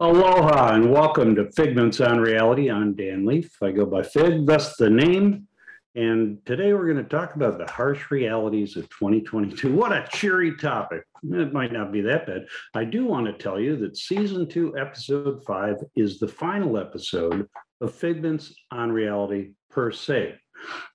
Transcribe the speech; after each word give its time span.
Aloha 0.00 0.74
and 0.74 0.92
welcome 0.92 1.34
to 1.34 1.50
Figments 1.50 2.00
on 2.00 2.20
Reality. 2.20 2.70
I'm 2.70 2.94
Dan 2.94 3.26
Leaf. 3.26 3.50
I 3.60 3.72
go 3.72 3.84
by 3.84 4.04
Fig, 4.04 4.46
thus 4.46 4.76
the 4.76 4.88
name. 4.88 5.48
And 5.96 6.38
today 6.46 6.72
we're 6.72 6.84
going 6.84 7.04
to 7.04 7.16
talk 7.16 7.34
about 7.34 7.58
the 7.58 7.68
harsh 7.68 8.08
realities 8.12 8.76
of 8.76 8.88
2022. 8.90 9.74
What 9.74 9.90
a 9.90 10.06
cheery 10.12 10.56
topic. 10.56 11.02
It 11.24 11.52
might 11.52 11.72
not 11.72 11.90
be 11.90 12.00
that 12.02 12.28
bad. 12.28 12.46
I 12.76 12.84
do 12.84 13.06
want 13.06 13.26
to 13.26 13.32
tell 13.32 13.58
you 13.58 13.76
that 13.78 13.96
season 13.96 14.48
two, 14.48 14.78
episode 14.78 15.42
five, 15.44 15.78
is 15.96 16.20
the 16.20 16.28
final 16.28 16.78
episode 16.78 17.48
of 17.80 17.92
Figments 17.92 18.54
on 18.70 18.92
Reality 18.92 19.50
per 19.68 19.90
se. 19.90 20.36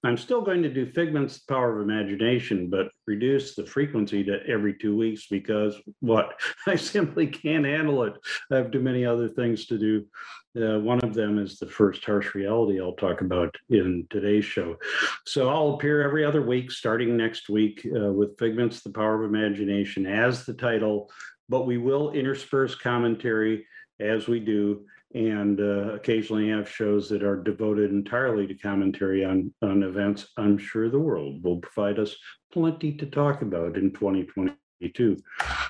I'm 0.04 0.18
still 0.18 0.42
going 0.42 0.64
to 0.64 0.74
do 0.74 0.86
Figment's 0.86 1.40
Power 1.40 1.76
of 1.80 1.90
Imagination, 1.90 2.70
but 2.70 2.90
reduce 3.08 3.56
the 3.56 3.66
frequency 3.66 4.24
to 4.24 4.40
every 4.48 4.74
two 4.74 4.96
weeks 4.96 5.28
because 5.30 5.76
what? 6.00 6.40
I 6.68 6.76
simply 6.76 7.28
can't 7.28 7.66
handle 7.66 8.04
it. 8.04 8.14
I 8.52 8.58
have 8.58 8.72
too 8.72 8.82
many 8.82 9.06
other 9.06 9.30
things 9.30 9.66
to 9.68 9.78
do. 9.78 10.06
Uh, 10.56 10.80
one 10.80 11.00
of 11.00 11.16
them 11.16 11.40
is 11.40 11.58
the 11.58 11.68
first 11.68 12.06
harsh 12.06 12.36
reality 12.36 12.80
I'll 12.80 12.94
talk 12.94 13.22
about 13.22 13.56
in 13.70 14.06
today's 14.12 14.46
show. 14.46 14.76
So 15.26 15.50
I'll 15.50 15.74
appear 15.74 16.04
every 16.04 16.24
other 16.24 16.44
week, 16.44 16.70
starting 16.70 17.18
next 17.18 17.50
week, 17.50 17.86
uh, 17.86 18.12
with 18.12 18.38
Figments, 18.38 18.82
The 18.82 18.92
Power 18.92 19.24
of 19.24 19.34
Imagination 19.34 20.06
as 20.06 20.46
the 20.46 20.54
title, 20.54 21.10
but 21.50 21.66
we 21.66 21.80
will 21.80 22.12
intersperse 22.12 22.76
commentary 22.76 23.66
as 24.00 24.28
we 24.28 24.40
do 24.40 24.86
and 25.14 25.60
uh, 25.60 25.94
occasionally 25.94 26.50
have 26.50 26.70
shows 26.70 27.08
that 27.10 27.24
are 27.24 27.42
devoted 27.42 27.92
entirely 27.92 28.48
to 28.48 28.56
commentary 28.56 29.24
on, 29.24 29.54
on 29.62 29.84
events 29.84 30.28
I'm 30.38 30.58
sure 30.58 30.90
the 30.90 31.00
world 31.00 31.44
will 31.44 31.58
provide 31.58 32.00
us 32.00 32.16
plenty 32.52 32.94
to 32.98 33.06
talk 33.06 33.42
about 33.42 33.78
in 33.78 33.92
2022. 33.92 35.18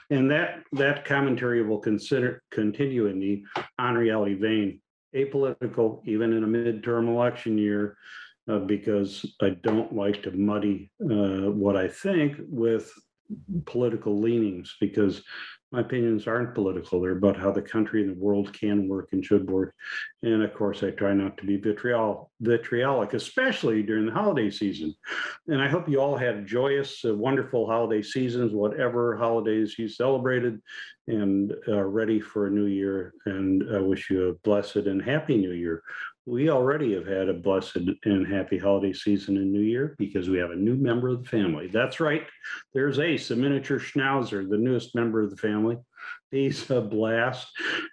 And 0.09 0.31
that, 0.31 0.63
that 0.73 1.05
commentary 1.05 1.61
will 1.61 1.80
consider 1.80 2.41
continue 2.52 3.08
in 3.08 3.19
the 3.19 3.44
on 3.77 3.95
reality 3.95 4.35
vein, 4.35 4.81
apolitical, 5.16 6.02
even 6.05 6.33
in 6.33 6.44
a 6.44 6.47
midterm 6.47 7.07
election 7.07 7.57
year, 7.57 7.97
uh, 8.50 8.59
because 8.59 9.25
I 9.41 9.52
don't 9.61 9.94
like 9.94 10.23
to 10.23 10.31
muddy 10.31 10.91
uh, 11.02 11.52
what 11.52 11.75
I 11.75 11.88
think 11.88 12.38
with 12.50 12.91
political 13.66 14.19
leanings 14.19 14.75
because 14.80 15.23
my 15.73 15.81
opinions 15.81 16.27
aren't 16.27 16.53
political. 16.53 17.02
They're 17.02 17.17
about 17.17 17.35
how 17.35 17.52
the 17.52 17.61
country 17.61 18.03
and 18.03 18.16
the 18.16 18.23
world 18.23 18.53
can 18.53 18.88
work 18.88 19.09
and 19.11 19.25
should 19.25 19.49
work. 19.49 19.73
And 20.21 20.43
of 20.43 20.53
course, 20.53 20.83
I 20.83 20.91
try 20.91 21.13
not 21.13 21.35
to 21.39 21.47
be 21.47 21.57
vitriol, 21.57 22.29
vitriolic, 22.41 23.16
especially 23.16 23.81
during 23.81 24.05
the 24.05 24.11
holiday 24.11 24.51
season. 24.51 24.94
And 25.47 25.59
I 25.59 25.67
hope 25.67 25.89
you 25.89 25.99
all 25.99 26.16
had 26.16 26.45
joyous, 26.45 27.03
uh, 27.03 27.16
wonderful 27.16 27.66
holiday 27.66 28.03
seasons, 28.03 28.53
whatever 28.53 29.17
holidays 29.17 29.77
you 29.79 29.89
celebrated, 29.89 30.61
and 31.07 31.55
are 31.67 31.89
ready 31.89 32.19
for 32.19 32.45
a 32.45 32.51
new 32.51 32.67
year. 32.67 33.16
And 33.25 33.75
I 33.75 33.79
wish 33.79 34.11
you 34.11 34.29
a 34.29 34.33
blessed 34.47 34.75
and 34.75 35.01
happy 35.01 35.38
new 35.38 35.53
year 35.53 35.81
we 36.25 36.49
already 36.49 36.93
have 36.93 37.05
had 37.05 37.27
a 37.27 37.33
blessed 37.33 37.79
and 38.05 38.27
happy 38.27 38.57
holiday 38.57 38.93
season 38.93 39.38
and 39.38 39.52
new 39.52 39.59
year 39.59 39.95
because 39.97 40.29
we 40.29 40.38
have 40.38 40.52
a 40.52 40.55
new 40.55 40.75
member 40.75 41.09
of 41.09 41.23
the 41.23 41.29
family. 41.29 41.67
That's 41.67 41.99
right. 41.99 42.25
There's 42.73 42.99
Ace, 42.99 43.31
a 43.31 43.35
miniature 43.35 43.79
schnauzer, 43.79 44.49
the 44.49 44.57
newest 44.57 44.95
member 44.95 45.21
of 45.21 45.31
the 45.31 45.38
family. 45.38 45.77
He's 46.33 46.67
a 46.71 46.81
blast. 46.81 47.47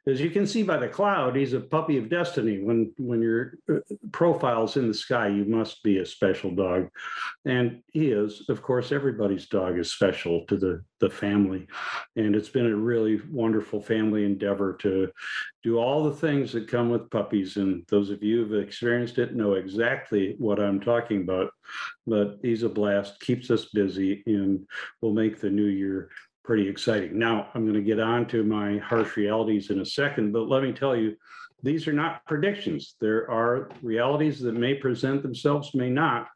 As 0.07 0.19
you 0.19 0.31
can 0.31 0.47
see 0.47 0.63
by 0.63 0.79
the 0.79 0.89
cloud, 0.89 1.37
he's 1.37 1.53
a 1.53 1.61
puppy 1.61 1.99
of 1.99 2.09
destiny. 2.09 2.63
When 2.63 2.91
when 2.97 3.21
your 3.21 3.59
uh, 3.71 3.81
profile's 4.13 4.79
in 4.79 4.89
the 4.89 4.95
sky, 4.95 5.29
you 5.29 5.45
must 5.45 5.83
be 5.83 5.99
a 5.99 6.07
special 6.07 6.51
dog. 6.51 6.89
And 7.45 7.83
he 7.93 8.13
is, 8.13 8.47
of 8.49 8.63
course, 8.63 8.93
everybody's 8.93 9.47
dog 9.47 9.79
is 9.79 9.93
special 9.93 10.47
to 10.47 10.57
the, 10.57 10.83
the 11.01 11.11
family. 11.11 11.67
And 12.17 12.35
it's 12.35 12.49
been 12.49 12.67
a 12.67 12.75
really 12.75 13.21
wonderful 13.31 13.83
family 13.83 14.25
endeavor 14.25 14.73
to 14.79 15.11
do 15.63 15.77
all 15.77 16.05
the 16.05 16.17
things 16.17 16.51
that 16.53 16.67
come 16.67 16.89
with 16.89 17.11
puppies. 17.11 17.59
And 17.59 17.85
those 17.89 18.09
of 18.09 18.23
you 18.23 18.47
who've 18.47 18.65
experienced 18.65 19.19
it 19.19 19.35
know 19.35 19.53
exactly 19.53 20.37
what 20.39 20.59
I'm 20.59 20.81
talking 20.81 21.21
about. 21.21 21.51
But 22.07 22.39
he's 22.41 22.63
a 22.63 22.71
blast, 22.71 23.21
keeps 23.21 23.51
us 23.51 23.67
busy, 23.67 24.23
and 24.27 24.67
will 25.03 25.13
make 25.13 25.41
the 25.41 25.51
new 25.51 25.67
year 25.67 26.09
pretty 26.45 26.69
exciting. 26.69 27.19
Now, 27.19 27.49
I'm 27.55 27.65
going 27.65 27.75
to 27.75 27.83
get 27.83 28.01
on 28.01 28.27
to 28.29 28.43
my 28.43 28.79
harsh 28.79 29.17
realities 29.17 29.71
in 29.71 29.81
a 29.81 29.87
second, 29.87 30.33
but 30.33 30.49
let 30.49 30.63
me 30.63 30.73
tell 30.73 30.97
you, 30.97 31.17
these 31.63 31.87
are 31.87 31.93
not 31.93 32.25
predictions. 32.27 32.97
There 33.01 33.31
are 33.31 33.71
realities 33.83 34.41
that 34.41 34.55
may 34.55 34.75
present 34.75 35.23
themselves, 35.23 35.75
may 35.75 35.91
not, 35.91 36.29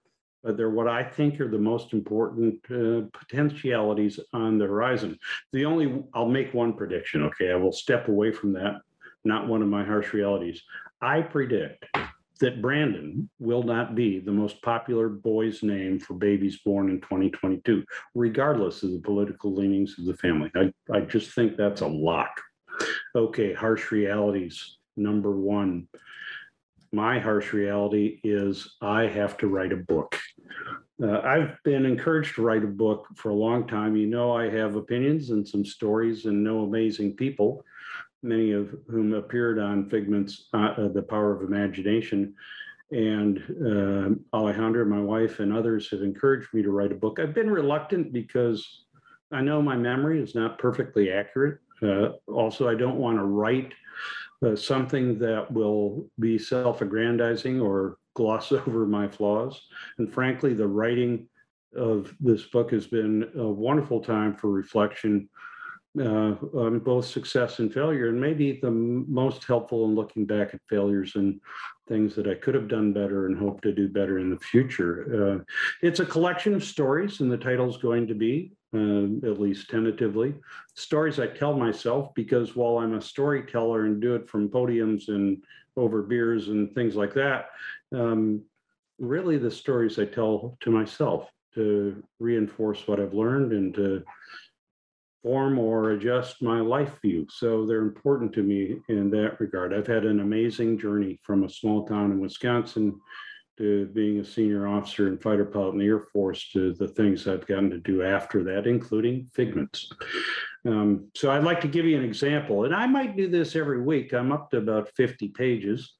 but 0.42 0.58
they're 0.58 0.70
what 0.70 0.88
I 0.88 1.02
think 1.02 1.40
are 1.40 1.48
the 1.48 1.58
most 1.58 1.94
important 1.94 2.56
uh, 2.70 3.08
potentialities 3.18 4.20
on 4.34 4.58
the 4.58 4.66
horizon. 4.66 5.18
The 5.52 5.64
only, 5.64 6.02
I'll 6.12 6.28
make 6.28 6.52
one 6.52 6.74
prediction, 6.74 7.22
okay? 7.24 7.50
I 7.50 7.56
will 7.56 7.72
step 7.72 8.08
away 8.08 8.30
from 8.32 8.52
that, 8.52 8.82
not 9.24 9.48
one 9.48 9.62
of 9.62 9.68
my 9.68 9.84
harsh 9.84 10.12
realities. 10.12 10.62
I 11.00 11.22
predict 11.22 11.86
that 12.40 12.60
Brandon 12.60 13.28
will 13.38 13.62
not 13.62 13.94
be 13.94 14.18
the 14.18 14.32
most 14.32 14.60
popular 14.62 15.08
boy's 15.08 15.62
name 15.62 15.98
for 15.98 16.14
babies 16.14 16.58
born 16.64 16.90
in 16.90 17.00
2022, 17.00 17.84
regardless 18.14 18.82
of 18.82 18.92
the 18.92 19.00
political 19.00 19.54
leanings 19.54 19.96
of 19.98 20.04
the 20.04 20.16
family. 20.16 20.50
I, 20.56 20.72
I 20.92 21.00
just 21.00 21.32
think 21.32 21.56
that's 21.56 21.80
a 21.80 21.86
lock. 21.86 22.40
Okay, 23.14 23.52
harsh 23.52 23.92
realities. 23.92 24.78
Number 24.96 25.30
one, 25.30 25.88
my 26.92 27.18
harsh 27.18 27.52
reality 27.52 28.20
is 28.24 28.76
I 28.80 29.06
have 29.06 29.36
to 29.38 29.48
write 29.48 29.72
a 29.72 29.76
book. 29.76 30.18
Uh, 31.02 31.20
I've 31.20 31.56
been 31.64 31.86
encouraged 31.86 32.36
to 32.36 32.42
write 32.42 32.62
a 32.62 32.68
book 32.68 33.06
for 33.16 33.30
a 33.30 33.34
long 33.34 33.66
time. 33.66 33.96
You 33.96 34.06
know, 34.06 34.32
I 34.32 34.48
have 34.48 34.76
opinions 34.76 35.30
and 35.30 35.46
some 35.46 35.64
stories 35.64 36.24
and 36.26 36.42
know 36.42 36.62
amazing 36.62 37.16
people 37.16 37.64
many 38.24 38.52
of 38.52 38.74
whom 38.88 39.12
appeared 39.12 39.58
on 39.58 39.88
Figment's 39.88 40.48
uh, 40.54 40.88
The 40.88 41.02
Power 41.02 41.32
of 41.32 41.42
Imagination. 41.42 42.34
And 42.90 43.38
uh, 43.38 44.36
Alejandra, 44.36 44.86
my 44.86 45.00
wife, 45.00 45.40
and 45.40 45.52
others 45.52 45.90
have 45.90 46.02
encouraged 46.02 46.52
me 46.52 46.62
to 46.62 46.70
write 46.70 46.92
a 46.92 46.96
book. 46.96 47.18
I've 47.18 47.34
been 47.34 47.50
reluctant 47.50 48.12
because 48.12 48.84
I 49.30 49.40
know 49.40 49.60
my 49.60 49.76
memory 49.76 50.20
is 50.22 50.34
not 50.34 50.58
perfectly 50.58 51.10
accurate. 51.10 51.58
Uh, 51.82 52.10
also, 52.26 52.68
I 52.68 52.74
don't 52.74 52.98
want 52.98 53.18
to 53.18 53.24
write 53.24 53.72
uh, 54.44 54.56
something 54.56 55.18
that 55.18 55.50
will 55.50 56.08
be 56.20 56.38
self 56.38 56.82
aggrandizing 56.82 57.60
or 57.60 57.98
gloss 58.14 58.52
over 58.52 58.86
my 58.86 59.08
flaws. 59.08 59.60
And 59.98 60.12
frankly, 60.12 60.54
the 60.54 60.68
writing 60.68 61.28
of 61.76 62.14
this 62.20 62.44
book 62.44 62.70
has 62.70 62.86
been 62.86 63.28
a 63.36 63.48
wonderful 63.48 64.00
time 64.00 64.36
for 64.36 64.50
reflection 64.50 65.28
uh, 65.98 66.34
on 66.54 66.80
both 66.80 67.06
success 67.06 67.58
and 67.60 67.72
failure, 67.72 68.08
and 68.08 68.20
maybe 68.20 68.58
the 68.60 68.70
most 68.70 69.44
helpful 69.44 69.84
in 69.84 69.94
looking 69.94 70.24
back 70.24 70.52
at 70.52 70.60
failures 70.68 71.12
and 71.14 71.40
things 71.88 72.14
that 72.16 72.26
I 72.26 72.34
could 72.34 72.54
have 72.54 72.68
done 72.68 72.92
better 72.92 73.26
and 73.26 73.38
hope 73.38 73.60
to 73.62 73.72
do 73.72 73.88
better 73.88 74.18
in 74.18 74.30
the 74.30 74.38
future. 74.38 75.38
Uh, 75.38 75.44
it's 75.82 76.00
a 76.00 76.06
collection 76.06 76.54
of 76.54 76.64
stories, 76.64 77.20
and 77.20 77.30
the 77.30 77.36
title 77.36 77.68
is 77.68 77.76
going 77.76 78.06
to 78.08 78.14
be, 78.14 78.52
uh, 78.74 79.28
at 79.28 79.40
least 79.40 79.70
tentatively, 79.70 80.34
stories 80.74 81.20
I 81.20 81.28
tell 81.28 81.56
myself 81.56 82.14
because 82.14 82.56
while 82.56 82.78
I'm 82.78 82.94
a 82.94 83.00
storyteller 83.00 83.84
and 83.84 84.00
do 84.00 84.14
it 84.16 84.28
from 84.28 84.48
podiums 84.48 85.08
and 85.08 85.42
over 85.76 86.02
beers 86.02 86.48
and 86.48 86.74
things 86.74 86.96
like 86.96 87.14
that, 87.14 87.50
um, 87.94 88.42
really 88.98 89.38
the 89.38 89.50
stories 89.50 89.98
I 89.98 90.06
tell 90.06 90.56
to 90.60 90.70
myself 90.70 91.28
to 91.54 92.02
reinforce 92.18 92.86
what 92.86 93.00
I've 93.00 93.14
learned 93.14 93.52
and 93.52 93.74
to 93.74 94.02
form 95.24 95.58
or 95.58 95.92
adjust 95.92 96.42
my 96.42 96.60
life 96.60 97.00
view. 97.00 97.26
So 97.30 97.64
they're 97.64 97.78
important 97.78 98.32
to 98.34 98.42
me 98.42 98.76
in 98.88 99.10
that 99.10 99.40
regard. 99.40 99.72
I've 99.72 99.86
had 99.86 100.04
an 100.04 100.20
amazing 100.20 100.78
journey 100.78 101.18
from 101.22 101.44
a 101.44 101.48
small 101.48 101.86
town 101.86 102.12
in 102.12 102.20
Wisconsin 102.20 103.00
to 103.56 103.86
being 103.86 104.20
a 104.20 104.24
senior 104.24 104.68
officer 104.68 105.08
and 105.08 105.20
fighter 105.22 105.46
pilot 105.46 105.72
in 105.72 105.78
the 105.78 105.86
Air 105.86 106.00
Force 106.00 106.50
to 106.52 106.74
the 106.74 106.88
things 106.88 107.26
I've 107.26 107.46
gotten 107.46 107.70
to 107.70 107.78
do 107.78 108.02
after 108.02 108.44
that, 108.44 108.66
including 108.66 109.24
figments. 109.32 109.90
Um, 110.66 111.08
so 111.14 111.30
I'd 111.30 111.44
like 111.44 111.60
to 111.62 111.68
give 111.68 111.86
you 111.86 111.96
an 111.96 112.04
example, 112.04 112.64
and 112.64 112.74
I 112.74 112.86
might 112.86 113.16
do 113.16 113.28
this 113.28 113.56
every 113.56 113.80
week. 113.80 114.12
I'm 114.12 114.32
up 114.32 114.50
to 114.50 114.58
about 114.58 114.90
50 114.90 115.28
pages. 115.28 115.94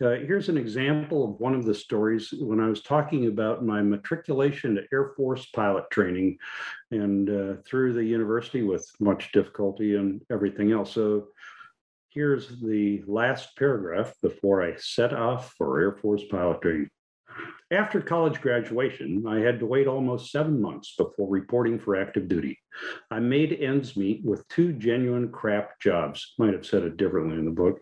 Uh, 0.00 0.10
here's 0.10 0.48
an 0.48 0.56
example 0.56 1.24
of 1.24 1.40
one 1.40 1.54
of 1.54 1.64
the 1.64 1.74
stories 1.74 2.32
when 2.38 2.60
I 2.60 2.68
was 2.68 2.82
talking 2.82 3.26
about 3.26 3.64
my 3.64 3.82
matriculation 3.82 4.76
to 4.76 4.82
Air 4.92 5.12
Force 5.16 5.46
pilot 5.46 5.90
training 5.90 6.38
and 6.92 7.28
uh, 7.28 7.54
through 7.66 7.94
the 7.94 8.04
university 8.04 8.62
with 8.62 8.88
much 9.00 9.32
difficulty 9.32 9.96
and 9.96 10.22
everything 10.30 10.70
else. 10.70 10.92
So 10.92 11.28
here's 12.10 12.60
the 12.60 13.02
last 13.08 13.56
paragraph 13.56 14.14
before 14.22 14.62
I 14.62 14.76
set 14.76 15.12
off 15.12 15.52
for 15.58 15.80
Air 15.80 15.96
Force 15.96 16.22
pilot 16.30 16.62
training. 16.62 16.90
After 17.70 18.00
college 18.00 18.40
graduation, 18.40 19.26
I 19.28 19.40
had 19.40 19.58
to 19.58 19.66
wait 19.66 19.86
almost 19.86 20.32
seven 20.32 20.58
months 20.58 20.94
before 20.96 21.28
reporting 21.28 21.78
for 21.78 21.96
active 21.96 22.26
duty. 22.26 22.58
I 23.10 23.20
made 23.20 23.52
ends 23.52 23.94
meet 23.94 24.24
with 24.24 24.48
two 24.48 24.72
genuine 24.72 25.30
crap 25.30 25.78
jobs, 25.78 26.34
might 26.38 26.54
have 26.54 26.64
said 26.64 26.84
it 26.84 26.96
differently 26.96 27.36
in 27.36 27.44
the 27.44 27.50
book. 27.50 27.78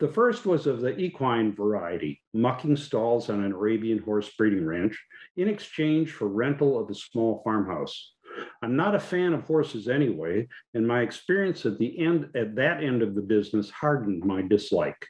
The 0.00 0.08
first 0.08 0.46
was 0.46 0.66
of 0.66 0.80
the 0.80 0.96
equine 0.96 1.54
variety, 1.54 2.22
mucking 2.32 2.76
stalls 2.76 3.28
on 3.28 3.44
an 3.44 3.52
Arabian 3.52 3.98
horse 3.98 4.30
breeding 4.38 4.64
ranch 4.64 4.98
in 5.36 5.48
exchange 5.48 6.12
for 6.12 6.28
rental 6.28 6.78
of 6.78 6.88
a 6.88 6.94
small 6.94 7.42
farmhouse. 7.44 8.14
I'm 8.62 8.74
not 8.74 8.94
a 8.94 9.00
fan 9.00 9.34
of 9.34 9.42
horses 9.42 9.86
anyway, 9.86 10.48
and 10.72 10.88
my 10.88 11.02
experience 11.02 11.66
at 11.66 11.78
the 11.78 11.98
end, 11.98 12.30
at 12.34 12.54
that 12.54 12.82
end 12.82 13.02
of 13.02 13.14
the 13.14 13.22
business 13.22 13.68
hardened 13.68 14.24
my 14.24 14.40
dislike. 14.40 15.06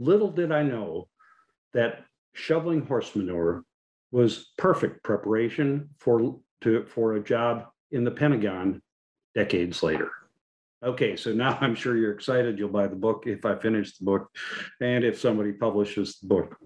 Little 0.00 0.32
did 0.32 0.50
I 0.50 0.64
know 0.64 1.06
that 1.74 2.04
shoveling 2.34 2.86
horse 2.86 3.14
manure 3.14 3.64
was 4.10 4.52
perfect 4.58 5.02
preparation 5.02 5.88
for, 5.98 6.38
to, 6.62 6.84
for 6.86 7.14
a 7.14 7.22
job 7.22 7.66
in 7.90 8.04
the 8.04 8.10
Pentagon 8.10 8.82
decades 9.34 9.82
later. 9.82 10.10
Okay, 10.84 11.14
so 11.16 11.32
now 11.32 11.56
I'm 11.60 11.74
sure 11.74 11.96
you're 11.96 12.12
excited. 12.12 12.58
You'll 12.58 12.68
buy 12.68 12.88
the 12.88 12.96
book 12.96 13.24
if 13.26 13.44
I 13.44 13.54
finish 13.56 13.96
the 13.96 14.04
book 14.04 14.28
and 14.80 15.04
if 15.04 15.18
somebody 15.18 15.52
publishes 15.52 16.18
the 16.18 16.26
book. 16.26 16.56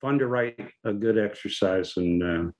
Fun 0.00 0.18
to 0.18 0.26
write, 0.26 0.60
a 0.84 0.92
good 0.92 1.18
exercise 1.18 1.96
and 1.96 2.22
uh, 2.22 2.50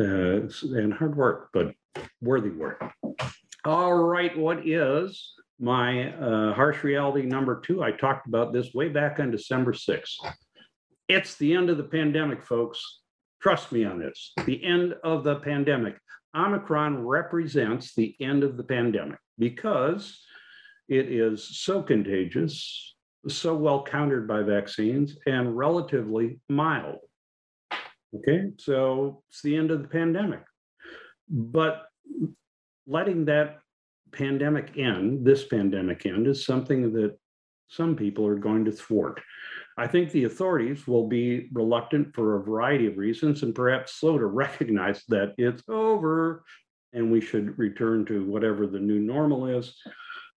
uh, 0.00 0.48
and 0.62 0.92
hard 0.92 1.16
work, 1.16 1.50
but 1.52 1.74
worthy 2.20 2.50
work. 2.50 2.82
All 3.64 3.94
right, 3.94 4.36
what 4.36 4.66
is 4.66 5.34
my 5.60 6.12
uh, 6.14 6.52
harsh 6.52 6.82
reality 6.82 7.22
number 7.22 7.60
two? 7.60 7.82
I 7.82 7.92
talked 7.92 8.26
about 8.26 8.52
this 8.52 8.74
way 8.74 8.88
back 8.88 9.20
on 9.20 9.30
December 9.30 9.72
6th. 9.72 10.16
It's 11.08 11.36
the 11.36 11.54
end 11.54 11.68
of 11.70 11.76
the 11.76 11.84
pandemic, 11.84 12.42
folks. 12.42 13.00
Trust 13.42 13.72
me 13.72 13.84
on 13.84 13.98
this. 13.98 14.32
The 14.46 14.64
end 14.64 14.94
of 15.04 15.22
the 15.22 15.36
pandemic. 15.36 15.96
Omicron 16.34 17.06
represents 17.06 17.94
the 17.94 18.16
end 18.20 18.42
of 18.42 18.56
the 18.56 18.64
pandemic 18.64 19.18
because 19.38 20.20
it 20.88 21.10
is 21.10 21.58
so 21.58 21.82
contagious, 21.82 22.96
so 23.28 23.54
well 23.54 23.84
countered 23.84 24.26
by 24.26 24.42
vaccines, 24.42 25.18
and 25.26 25.56
relatively 25.56 26.40
mild. 26.48 26.98
Okay, 28.16 28.50
so 28.58 29.22
it's 29.28 29.42
the 29.42 29.56
end 29.56 29.70
of 29.70 29.82
the 29.82 29.88
pandemic. 29.88 30.42
But 31.28 31.86
letting 32.86 33.26
that 33.26 33.58
pandemic 34.12 34.78
end, 34.78 35.26
this 35.26 35.44
pandemic 35.44 36.06
end, 36.06 36.26
is 36.26 36.46
something 36.46 36.92
that 36.92 37.16
some 37.68 37.96
people 37.96 38.26
are 38.26 38.36
going 38.36 38.64
to 38.66 38.72
thwart. 38.72 39.20
I 39.76 39.86
think 39.86 40.10
the 40.10 40.24
authorities 40.24 40.86
will 40.86 41.08
be 41.08 41.48
reluctant 41.52 42.14
for 42.14 42.36
a 42.36 42.42
variety 42.42 42.86
of 42.86 42.96
reasons 42.96 43.42
and 43.42 43.54
perhaps 43.54 43.94
slow 43.94 44.18
to 44.18 44.26
recognize 44.26 45.02
that 45.08 45.34
it's 45.36 45.62
over 45.68 46.44
and 46.92 47.10
we 47.10 47.20
should 47.20 47.58
return 47.58 48.04
to 48.06 48.24
whatever 48.24 48.66
the 48.66 48.78
new 48.78 49.00
normal 49.00 49.46
is. 49.46 49.74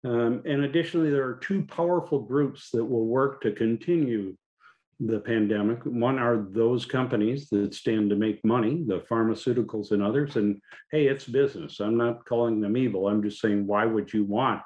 Um, 0.04 0.42
and 0.46 0.64
additionally, 0.64 1.10
there 1.10 1.26
are 1.26 1.40
two 1.42 1.62
powerful 1.66 2.20
groups 2.20 2.70
that 2.70 2.84
will 2.84 3.06
work 3.06 3.42
to 3.42 3.52
continue 3.52 4.36
the 5.00 5.18
pandemic. 5.18 5.80
One 5.84 6.18
are 6.18 6.46
those 6.50 6.86
companies 6.86 7.48
that 7.50 7.74
stand 7.74 8.08
to 8.10 8.16
make 8.16 8.42
money, 8.44 8.84
the 8.86 9.00
pharmaceuticals 9.00 9.90
and 9.90 10.02
others. 10.02 10.36
And 10.36 10.60
hey, 10.90 11.06
it's 11.06 11.26
business. 11.26 11.80
I'm 11.80 11.98
not 11.98 12.24
calling 12.24 12.60
them 12.60 12.76
evil. 12.76 13.08
I'm 13.08 13.22
just 13.22 13.40
saying, 13.40 13.66
why 13.66 13.84
would 13.84 14.12
you 14.12 14.24
want 14.24 14.62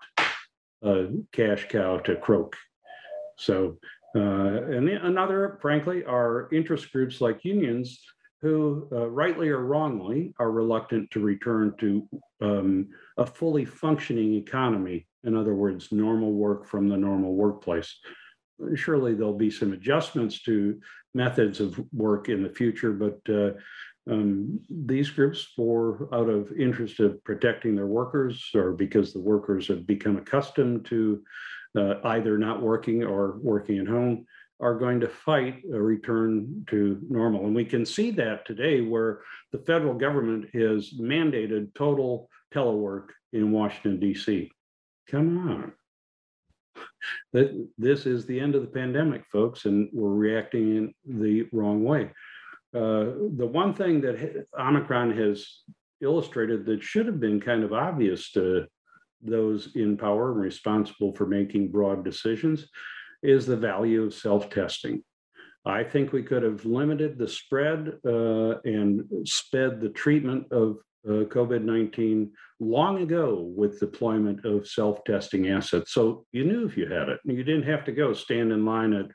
a 0.82 1.08
cash 1.32 1.66
cow 1.68 1.98
to 1.98 2.14
croak? 2.16 2.54
So, 3.38 3.78
uh, 4.16 4.18
and 4.18 4.88
another, 4.88 5.58
frankly, 5.60 6.04
are 6.04 6.48
interest 6.52 6.90
groups 6.92 7.20
like 7.20 7.44
unions 7.44 8.00
who, 8.42 8.88
uh, 8.92 9.08
rightly 9.08 9.48
or 9.48 9.60
wrongly, 9.60 10.34
are 10.38 10.50
reluctant 10.50 11.10
to 11.10 11.20
return 11.20 11.74
to 11.78 12.08
um, 12.40 12.88
a 13.18 13.26
fully 13.26 13.64
functioning 13.64 14.34
economy. 14.34 15.06
In 15.24 15.36
other 15.36 15.54
words, 15.54 15.92
normal 15.92 16.32
work 16.32 16.66
from 16.66 16.88
the 16.88 16.96
normal 16.96 17.34
workplace 17.34 17.94
surely 18.74 19.14
there'll 19.14 19.36
be 19.36 19.50
some 19.50 19.72
adjustments 19.72 20.42
to 20.42 20.80
methods 21.14 21.60
of 21.60 21.80
work 21.92 22.28
in 22.28 22.42
the 22.42 22.48
future, 22.48 22.92
but 22.92 23.20
uh, 23.32 23.50
um, 24.10 24.60
these 24.68 25.10
groups, 25.10 25.48
for 25.54 26.08
out 26.12 26.28
of 26.28 26.52
interest 26.52 27.00
of 27.00 27.22
protecting 27.24 27.74
their 27.74 27.86
workers 27.86 28.50
or 28.54 28.72
because 28.72 29.12
the 29.12 29.20
workers 29.20 29.68
have 29.68 29.86
become 29.86 30.16
accustomed 30.16 30.84
to 30.86 31.22
uh, 31.76 31.94
either 32.04 32.38
not 32.38 32.62
working 32.62 33.04
or 33.04 33.38
working 33.42 33.78
at 33.78 33.86
home, 33.86 34.26
are 34.60 34.74
going 34.74 35.00
to 35.00 35.08
fight 35.08 35.62
a 35.72 35.80
return 35.80 36.64
to 36.68 37.00
normal. 37.08 37.46
And 37.46 37.54
we 37.54 37.64
can 37.64 37.86
see 37.86 38.10
that 38.12 38.44
today 38.44 38.82
where 38.82 39.20
the 39.52 39.58
federal 39.58 39.94
government 39.94 40.50
has 40.52 40.92
mandated 41.00 41.74
total 41.74 42.28
telework 42.54 43.08
in 43.32 43.52
Washington, 43.52 43.98
D.C. 43.98 44.50
Come 45.08 45.48
on 45.48 45.72
this 47.78 48.06
is 48.06 48.26
the 48.26 48.38
end 48.38 48.54
of 48.54 48.62
the 48.62 48.68
pandemic, 48.68 49.24
folks, 49.32 49.64
and 49.64 49.88
we're 49.92 50.10
reacting 50.10 50.76
in 50.76 51.20
the 51.20 51.48
wrong 51.52 51.84
way. 51.84 52.10
Uh, 52.74 53.16
the 53.36 53.48
one 53.50 53.74
thing 53.74 54.00
that 54.00 54.46
Omicron 54.58 55.16
has 55.16 55.62
illustrated 56.00 56.64
that 56.66 56.82
should 56.82 57.06
have 57.06 57.20
been 57.20 57.40
kind 57.40 57.64
of 57.64 57.72
obvious 57.72 58.30
to 58.32 58.66
those 59.22 59.74
in 59.74 59.96
power 59.96 60.32
and 60.32 60.40
responsible 60.40 61.14
for 61.14 61.26
making 61.26 61.70
broad 61.70 62.04
decisions 62.04 62.68
is 63.22 63.46
the 63.46 63.56
value 63.56 64.04
of 64.04 64.14
self-testing. 64.14 65.02
I 65.66 65.84
think 65.84 66.12
we 66.12 66.22
could 66.22 66.42
have 66.42 66.64
limited 66.64 67.18
the 67.18 67.28
spread 67.28 67.98
uh, 68.06 68.60
and 68.64 69.04
sped 69.24 69.80
the 69.80 69.90
treatment 69.90 70.50
of 70.50 70.78
uh, 71.06 71.24
COVID 71.24 71.62
19 71.64 72.30
long 72.60 73.02
ago 73.02 73.50
with 73.56 73.80
deployment 73.80 74.44
of 74.44 74.66
self 74.66 75.02
testing 75.04 75.48
assets. 75.48 75.92
So 75.92 76.26
you 76.32 76.44
knew 76.44 76.66
if 76.66 76.76
you 76.76 76.86
had 76.86 77.08
it, 77.08 77.20
you 77.24 77.42
didn't 77.42 77.64
have 77.64 77.84
to 77.86 77.92
go 77.92 78.12
stand 78.12 78.52
in 78.52 78.64
line 78.64 78.92
at 78.92 79.06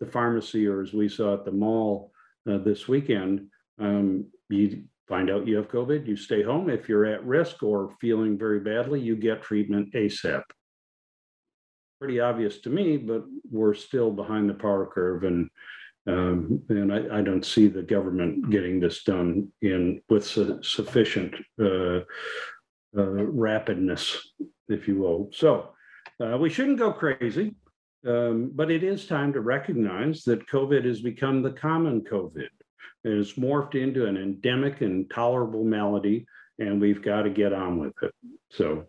the 0.00 0.06
pharmacy 0.06 0.66
or 0.66 0.80
as 0.82 0.92
we 0.92 1.08
saw 1.08 1.34
at 1.34 1.44
the 1.44 1.52
mall 1.52 2.10
uh, 2.50 2.58
this 2.58 2.88
weekend. 2.88 3.48
Um, 3.78 4.26
you 4.48 4.84
find 5.08 5.30
out 5.30 5.46
you 5.46 5.56
have 5.56 5.68
COVID, 5.68 6.06
you 6.06 6.16
stay 6.16 6.42
home. 6.42 6.68
If 6.68 6.88
you're 6.88 7.06
at 7.06 7.24
risk 7.24 7.62
or 7.62 7.90
feeling 8.00 8.38
very 8.38 8.60
badly, 8.60 9.00
you 9.00 9.16
get 9.16 9.42
treatment 9.42 9.92
ASAP. 9.94 10.42
Pretty 11.98 12.20
obvious 12.20 12.58
to 12.60 12.70
me, 12.70 12.96
but 12.96 13.24
we're 13.50 13.74
still 13.74 14.10
behind 14.10 14.48
the 14.48 14.54
power 14.54 14.86
curve 14.86 15.24
and 15.24 15.48
um, 16.08 16.62
and 16.68 16.92
I, 16.92 17.18
I, 17.18 17.20
don't 17.20 17.44
see 17.44 17.66
the 17.66 17.82
government 17.82 18.48
getting 18.48 18.78
this 18.78 19.02
done 19.02 19.48
in 19.60 20.00
with 20.08 20.24
su- 20.24 20.62
sufficient 20.62 21.34
uh, 21.60 22.02
uh, 22.96 23.24
rapidness, 23.26 24.16
if 24.68 24.86
you 24.86 24.98
will. 24.98 25.30
So 25.32 25.70
uh, 26.22 26.38
we 26.38 26.48
shouldn't 26.48 26.78
go 26.78 26.92
crazy, 26.92 27.56
um, 28.06 28.52
but 28.54 28.70
it 28.70 28.84
is 28.84 29.06
time 29.06 29.32
to 29.32 29.40
recognize 29.40 30.22
that 30.24 30.46
COVID 30.46 30.84
has 30.84 31.00
become 31.00 31.42
the 31.42 31.50
common 31.50 32.02
COVID. 32.02 32.50
It 33.04 33.16
has 33.16 33.34
morphed 33.34 33.74
into 33.74 34.06
an 34.06 34.16
endemic 34.16 34.80
and 34.80 35.08
tolerable 35.10 35.64
malady, 35.64 36.26
and 36.58 36.80
we've 36.80 37.02
got 37.02 37.22
to 37.22 37.30
get 37.30 37.52
on 37.52 37.78
with 37.78 37.94
it. 38.02 38.12
So 38.50 38.86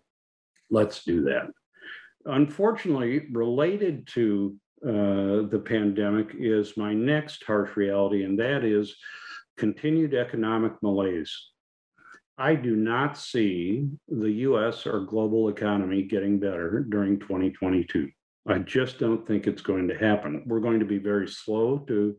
let's 0.70 1.04
do 1.04 1.24
that. 1.24 1.48
Unfortunately, 2.26 3.28
related 3.32 4.08
to 4.14 4.56
uh, 4.86 5.48
the 5.50 5.64
pandemic 5.64 6.36
is 6.38 6.78
my 6.78 6.94
next 6.94 7.44
harsh 7.44 7.76
reality, 7.76 8.24
and 8.24 8.38
that 8.40 8.64
is 8.64 8.96
continued 9.58 10.14
economic 10.14 10.74
malaise. 10.82 11.36
I 12.38 12.54
do 12.54 12.76
not 12.76 13.18
see 13.18 13.90
the 14.08 14.32
US 14.32 14.86
or 14.86 15.00
global 15.02 15.50
economy 15.50 16.04
getting 16.04 16.40
better 16.40 16.86
during 16.88 17.20
2022. 17.20 18.10
I 18.48 18.60
just 18.60 19.00
don't 19.00 19.28
think 19.28 19.48
it's 19.48 19.62
going 19.62 19.88
to 19.88 19.98
happen. 19.98 20.44
We're 20.46 20.60
going 20.60 20.80
to 20.80 20.86
be 20.86 21.00
very 21.00 21.28
slow 21.28 21.80
to 21.88 22.16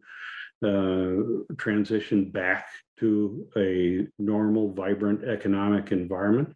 transition 1.56 2.30
back 2.30 2.66
to 2.98 3.46
a 3.56 4.06
normal, 4.18 4.72
vibrant 4.72 5.24
economic 5.24 5.92
environment 5.92 6.54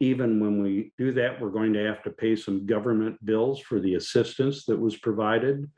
even 0.00 0.40
when 0.40 0.62
we 0.62 0.92
do 0.96 1.12
that, 1.12 1.40
we're 1.40 1.50
going 1.50 1.74
to 1.74 1.84
have 1.84 2.02
to 2.02 2.10
pay 2.10 2.34
some 2.34 2.66
government 2.66 3.22
bills 3.24 3.60
for 3.60 3.78
the 3.78 3.94
assistance 3.94 4.64
that 4.64 4.78
was 4.78 4.96
provided 4.96 5.70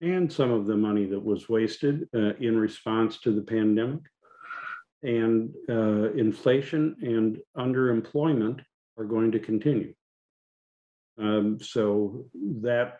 and 0.00 0.32
some 0.32 0.50
of 0.50 0.66
the 0.66 0.76
money 0.76 1.04
that 1.04 1.22
was 1.22 1.48
wasted 1.48 2.08
uh, 2.14 2.34
in 2.40 2.58
response 2.58 3.18
to 3.20 3.32
the 3.32 3.42
pandemic. 3.42 4.00
And 5.02 5.50
uh, 5.68 6.12
inflation 6.14 6.96
and 7.02 7.38
underemployment 7.56 8.60
are 8.98 9.04
going 9.04 9.30
to 9.32 9.38
continue. 9.38 9.94
Um, 11.18 11.58
so 11.60 12.24
that 12.62 12.98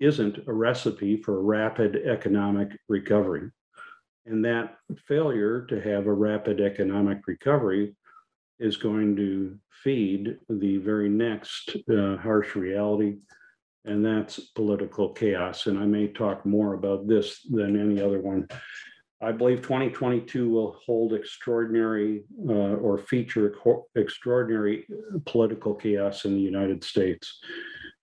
isn't 0.00 0.38
a 0.48 0.52
recipe 0.52 1.16
for 1.16 1.42
rapid 1.42 1.96
economic 2.06 2.70
recovery. 2.88 3.50
And 4.26 4.44
that 4.44 4.76
failure 5.06 5.66
to 5.66 5.80
have 5.80 6.06
a 6.06 6.12
rapid 6.12 6.60
economic 6.60 7.26
recovery 7.26 7.94
is 8.58 8.76
going 8.76 9.16
to 9.16 9.58
feed 9.82 10.36
the 10.48 10.76
very 10.78 11.08
next 11.08 11.76
uh, 11.90 12.16
harsh 12.18 12.54
reality, 12.54 13.16
and 13.86 14.04
that's 14.04 14.38
political 14.50 15.10
chaos. 15.10 15.66
And 15.66 15.78
I 15.78 15.86
may 15.86 16.08
talk 16.08 16.44
more 16.44 16.74
about 16.74 17.08
this 17.08 17.40
than 17.50 17.80
any 17.80 18.00
other 18.00 18.20
one. 18.20 18.46
I 19.22 19.32
believe 19.32 19.62
2022 19.62 20.48
will 20.48 20.78
hold 20.84 21.12
extraordinary 21.12 22.24
uh, 22.48 22.52
or 22.52 22.98
feature 22.98 23.54
extraordinary 23.94 24.86
political 25.26 25.74
chaos 25.74 26.24
in 26.24 26.34
the 26.34 26.40
United 26.40 26.82
States. 26.84 27.40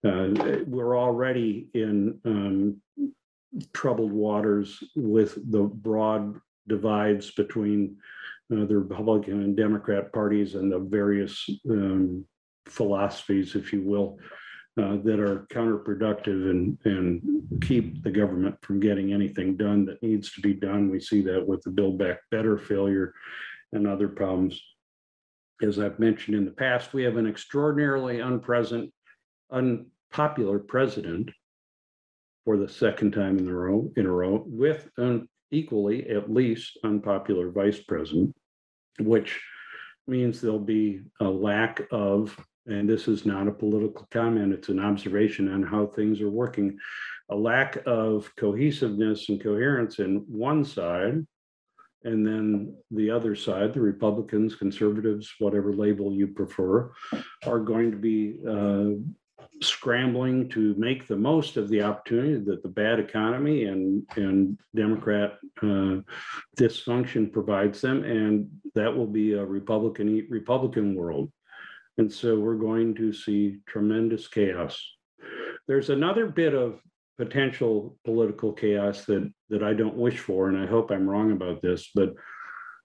Uh, 0.05 0.29
we're 0.67 0.97
already 0.97 1.69
in 1.73 2.19
um, 2.25 2.81
troubled 3.73 4.11
waters 4.11 4.83
with 4.95 5.35
the 5.51 5.61
broad 5.61 6.39
divides 6.67 7.31
between 7.31 7.97
uh, 8.53 8.65
the 8.65 8.77
Republican 8.77 9.43
and 9.43 9.57
Democrat 9.57 10.13
parties 10.13 10.55
and 10.55 10.71
the 10.71 10.79
various 10.79 11.49
um, 11.69 12.25
philosophies, 12.67 13.55
if 13.55 13.73
you 13.73 13.81
will, 13.81 14.19
uh, 14.79 14.97
that 15.03 15.19
are 15.19 15.47
counterproductive 15.51 16.49
and, 16.49 16.77
and 16.85 17.21
keep 17.61 18.03
the 18.03 18.11
government 18.11 18.55
from 18.61 18.79
getting 18.79 19.11
anything 19.11 19.57
done 19.57 19.85
that 19.85 20.01
needs 20.03 20.31
to 20.33 20.41
be 20.41 20.53
done. 20.53 20.89
We 20.91 20.99
see 20.99 21.21
that 21.23 21.45
with 21.45 21.61
the 21.63 21.71
Build 21.71 21.97
Back 21.97 22.19
Better 22.29 22.57
failure 22.57 23.13
and 23.73 23.87
other 23.87 24.07
problems. 24.07 24.61
As 25.61 25.79
I've 25.79 25.97
mentioned 25.97 26.37
in 26.37 26.45
the 26.45 26.51
past, 26.51 26.93
we 26.93 27.03
have 27.03 27.17
an 27.17 27.27
extraordinarily 27.27 28.21
unpresent, 28.21 28.91
unpopular 29.51 30.59
president 30.59 31.31
for 32.45 32.57
the 32.57 32.69
second 32.69 33.11
time 33.11 33.37
in 33.37 33.45
the 33.45 33.53
row, 33.53 33.91
in 33.97 34.05
a 34.05 34.11
row, 34.11 34.43
with 34.47 34.89
an 34.97 35.27
equally, 35.51 36.09
at 36.09 36.31
least, 36.31 36.77
unpopular 36.83 37.51
vice 37.51 37.79
president, 37.79 38.35
which 38.99 39.39
means 40.07 40.39
there'll 40.39 40.59
be 40.59 41.01
a 41.19 41.25
lack 41.25 41.81
of, 41.91 42.37
and 42.65 42.89
this 42.89 43.07
is 43.07 43.25
not 43.25 43.47
a 43.47 43.51
political 43.51 44.07
comment, 44.11 44.53
it's 44.53 44.69
an 44.69 44.79
observation 44.79 45.51
on 45.51 45.63
how 45.63 45.85
things 45.85 46.21
are 46.21 46.29
working, 46.29 46.77
a 47.29 47.35
lack 47.35 47.77
of 47.85 48.33
cohesiveness 48.37 49.29
and 49.29 49.41
coherence 49.41 49.99
in 49.99 50.23
one 50.27 50.63
side. 50.63 51.25
And 52.03 52.25
then 52.25 52.77
the 52.91 53.09
other 53.09 53.35
side, 53.35 53.73
the 53.73 53.81
Republicans, 53.81 54.55
conservatives, 54.55 55.33
whatever 55.39 55.73
label 55.73 56.13
you 56.13 56.27
prefer, 56.27 56.93
are 57.45 57.59
going 57.59 57.91
to 57.91 57.97
be 57.97 58.39
uh, 58.47 58.91
scrambling 59.61 60.49
to 60.49 60.75
make 60.77 61.07
the 61.07 61.15
most 61.15 61.57
of 61.57 61.69
the 61.69 61.81
opportunity 61.81 62.35
that 62.45 62.61
the 62.61 62.69
bad 62.69 62.99
economy 62.99 63.65
and, 63.65 64.03
and 64.15 64.59
Democrat 64.75 65.37
uh, 65.63 65.97
dysfunction 66.57 67.31
provides 67.31 67.81
them. 67.81 68.03
And 68.03 68.49
that 68.75 68.95
will 68.95 69.07
be 69.07 69.33
a 69.33 69.45
Republican 69.45 70.27
Republican 70.29 70.95
world. 70.95 71.31
And 71.97 72.11
so 72.11 72.39
we're 72.39 72.55
going 72.55 72.93
to 72.95 73.11
see 73.11 73.57
tremendous 73.67 74.27
chaos. 74.27 74.79
There's 75.67 75.89
another 75.89 76.27
bit 76.27 76.53
of 76.53 76.79
potential 77.17 77.97
political 78.05 78.53
chaos 78.53 79.05
that, 79.05 79.31
that 79.49 79.63
I 79.63 79.73
don't 79.73 79.95
wish 79.95 80.19
for, 80.19 80.49
and 80.49 80.57
I 80.57 80.67
hope 80.67 80.91
I'm 80.91 81.09
wrong 81.09 81.31
about 81.31 81.63
this, 81.63 81.89
but 81.95 82.13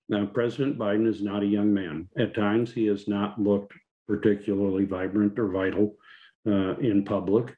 now 0.09 0.25
President 0.25 0.79
Biden 0.79 1.07
is 1.07 1.23
not 1.23 1.43
a 1.43 1.47
young 1.47 1.73
man. 1.73 2.09
At 2.19 2.35
times, 2.35 2.73
he 2.73 2.87
has 2.87 3.07
not 3.07 3.39
looked 3.39 3.75
particularly 4.09 4.85
vibrant 4.85 5.39
or 5.39 5.49
vital 5.49 5.95
uh, 6.47 6.77
in 6.79 7.05
public. 7.05 7.55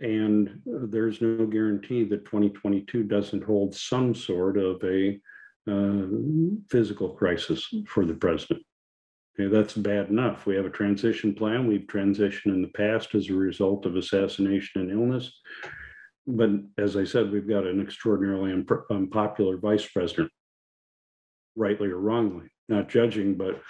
And 0.00 0.60
there's 0.66 1.20
no 1.20 1.46
guarantee 1.46 2.04
that 2.04 2.24
2022 2.24 3.04
doesn't 3.04 3.44
hold 3.44 3.74
some 3.74 4.14
sort 4.14 4.58
of 4.58 4.82
a 4.84 5.18
uh, 5.70 6.06
physical 6.68 7.10
crisis 7.10 7.66
for 7.86 8.04
the 8.04 8.14
president. 8.14 8.62
Okay, 9.38 9.48
that's 9.48 9.74
bad 9.74 10.10
enough. 10.10 10.46
We 10.46 10.54
have 10.56 10.66
a 10.66 10.70
transition 10.70 11.34
plan. 11.34 11.66
We've 11.66 11.86
transitioned 11.86 12.52
in 12.54 12.62
the 12.62 12.68
past 12.68 13.14
as 13.14 13.30
a 13.30 13.34
result 13.34 13.86
of 13.86 13.96
assassination 13.96 14.82
and 14.82 14.90
illness. 14.90 15.32
But 16.26 16.50
as 16.78 16.96
I 16.96 17.04
said, 17.04 17.30
we've 17.30 17.48
got 17.48 17.66
an 17.66 17.80
extraordinarily 17.80 18.52
unpopular 18.90 19.58
vice 19.58 19.86
president, 19.88 20.30
rightly 21.56 21.88
or 21.88 21.98
wrongly, 21.98 22.46
not 22.68 22.88
judging, 22.88 23.34
but 23.34 23.60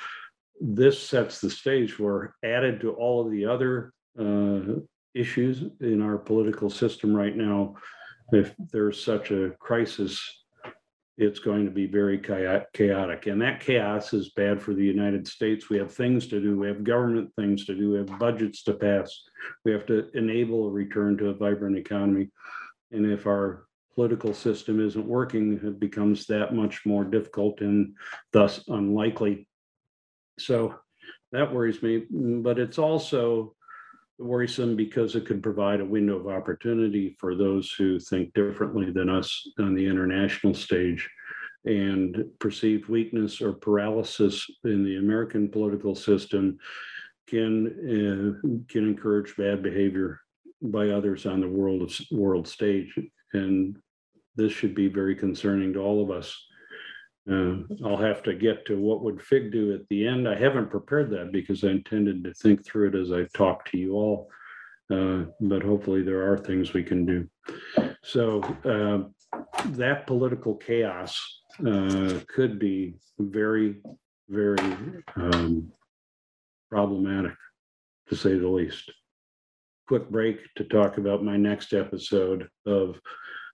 this 0.60 1.02
sets 1.02 1.40
the 1.40 1.50
stage 1.50 1.98
where 1.98 2.34
added 2.44 2.80
to 2.80 2.92
all 2.92 3.24
of 3.24 3.32
the 3.32 3.46
other 3.46 3.92
uh, 4.18 4.80
issues 5.14 5.64
in 5.80 6.02
our 6.02 6.18
political 6.18 6.70
system 6.70 7.14
right 7.14 7.36
now. 7.36 7.74
If 8.32 8.54
there's 8.72 9.02
such 9.02 9.30
a 9.30 9.50
crisis, 9.58 10.44
it's 11.16 11.38
going 11.38 11.64
to 11.64 11.70
be 11.70 11.86
very 11.86 12.18
chaotic. 12.18 13.26
And 13.26 13.40
that 13.42 13.60
chaos 13.60 14.12
is 14.12 14.30
bad 14.30 14.60
for 14.60 14.74
the 14.74 14.84
United 14.84 15.28
States. 15.28 15.70
We 15.70 15.78
have 15.78 15.92
things 15.92 16.26
to 16.28 16.40
do. 16.40 16.58
We 16.58 16.66
have 16.66 16.82
government 16.82 17.30
things 17.36 17.64
to 17.66 17.74
do. 17.74 17.92
We 17.92 17.98
have 17.98 18.18
budgets 18.18 18.64
to 18.64 18.74
pass. 18.74 19.22
We 19.64 19.72
have 19.72 19.86
to 19.86 20.10
enable 20.14 20.66
a 20.66 20.70
return 20.70 21.16
to 21.18 21.28
a 21.28 21.34
vibrant 21.34 21.78
economy. 21.78 22.30
And 22.90 23.06
if 23.06 23.26
our 23.26 23.66
political 23.94 24.34
system 24.34 24.84
isn't 24.84 25.06
working, 25.06 25.60
it 25.62 25.78
becomes 25.78 26.26
that 26.26 26.52
much 26.52 26.84
more 26.84 27.04
difficult 27.04 27.60
and 27.60 27.94
thus 28.32 28.64
unlikely. 28.66 29.46
So 30.38 30.74
that 31.30 31.52
worries 31.52 31.80
me. 31.80 32.06
But 32.10 32.58
it's 32.58 32.78
also 32.78 33.54
worrisome 34.18 34.76
because 34.76 35.16
it 35.16 35.26
could 35.26 35.42
provide 35.42 35.80
a 35.80 35.84
window 35.84 36.16
of 36.18 36.28
opportunity 36.28 37.16
for 37.18 37.34
those 37.34 37.72
who 37.72 37.98
think 37.98 38.32
differently 38.34 38.90
than 38.90 39.08
us 39.08 39.48
on 39.58 39.74
the 39.74 39.86
international 39.86 40.54
stage 40.54 41.08
and 41.64 42.24
perceived 42.38 42.88
weakness 42.88 43.40
or 43.40 43.52
paralysis 43.52 44.46
in 44.64 44.84
the 44.84 44.96
American 44.96 45.48
political 45.48 45.94
system 45.94 46.58
can 47.26 47.66
uh, 47.66 48.48
can 48.68 48.86
encourage 48.86 49.36
bad 49.36 49.62
behavior 49.62 50.20
by 50.60 50.90
others 50.90 51.26
on 51.26 51.40
the 51.40 51.48
world 51.48 51.90
world 52.10 52.46
stage. 52.46 52.94
And 53.32 53.78
this 54.36 54.52
should 54.52 54.74
be 54.74 54.88
very 54.88 55.16
concerning 55.16 55.72
to 55.72 55.80
all 55.80 56.02
of 56.02 56.10
us 56.10 56.36
uh, 57.30 57.56
I'll 57.84 57.96
have 57.96 58.22
to 58.24 58.34
get 58.34 58.66
to 58.66 58.78
what 58.78 59.02
would 59.02 59.22
FIG 59.22 59.50
do 59.50 59.72
at 59.72 59.88
the 59.88 60.06
end. 60.06 60.28
I 60.28 60.38
haven't 60.38 60.70
prepared 60.70 61.10
that 61.10 61.32
because 61.32 61.64
I 61.64 61.68
intended 61.68 62.22
to 62.24 62.34
think 62.34 62.64
through 62.64 62.88
it 62.88 62.94
as 62.94 63.12
I 63.12 63.24
talk 63.34 63.64
to 63.70 63.78
you 63.78 63.94
all. 63.94 64.28
Uh, 64.90 65.24
but 65.40 65.62
hopefully 65.62 66.02
there 66.02 66.30
are 66.30 66.36
things 66.36 66.74
we 66.74 66.82
can 66.82 67.06
do. 67.06 67.26
So 68.02 68.42
uh, 68.64 69.38
that 69.70 70.06
political 70.06 70.54
chaos 70.54 71.18
uh, 71.66 72.20
could 72.28 72.58
be 72.58 72.96
very, 73.18 73.76
very 74.28 74.76
um, 75.16 75.72
problematic, 76.70 77.34
to 78.08 78.16
say 78.16 78.36
the 78.36 78.48
least. 78.48 78.92
Quick 79.88 80.10
break 80.10 80.40
to 80.56 80.64
talk 80.64 80.98
about 80.98 81.24
my 81.24 81.38
next 81.38 81.72
episode 81.72 82.48
of 82.66 83.00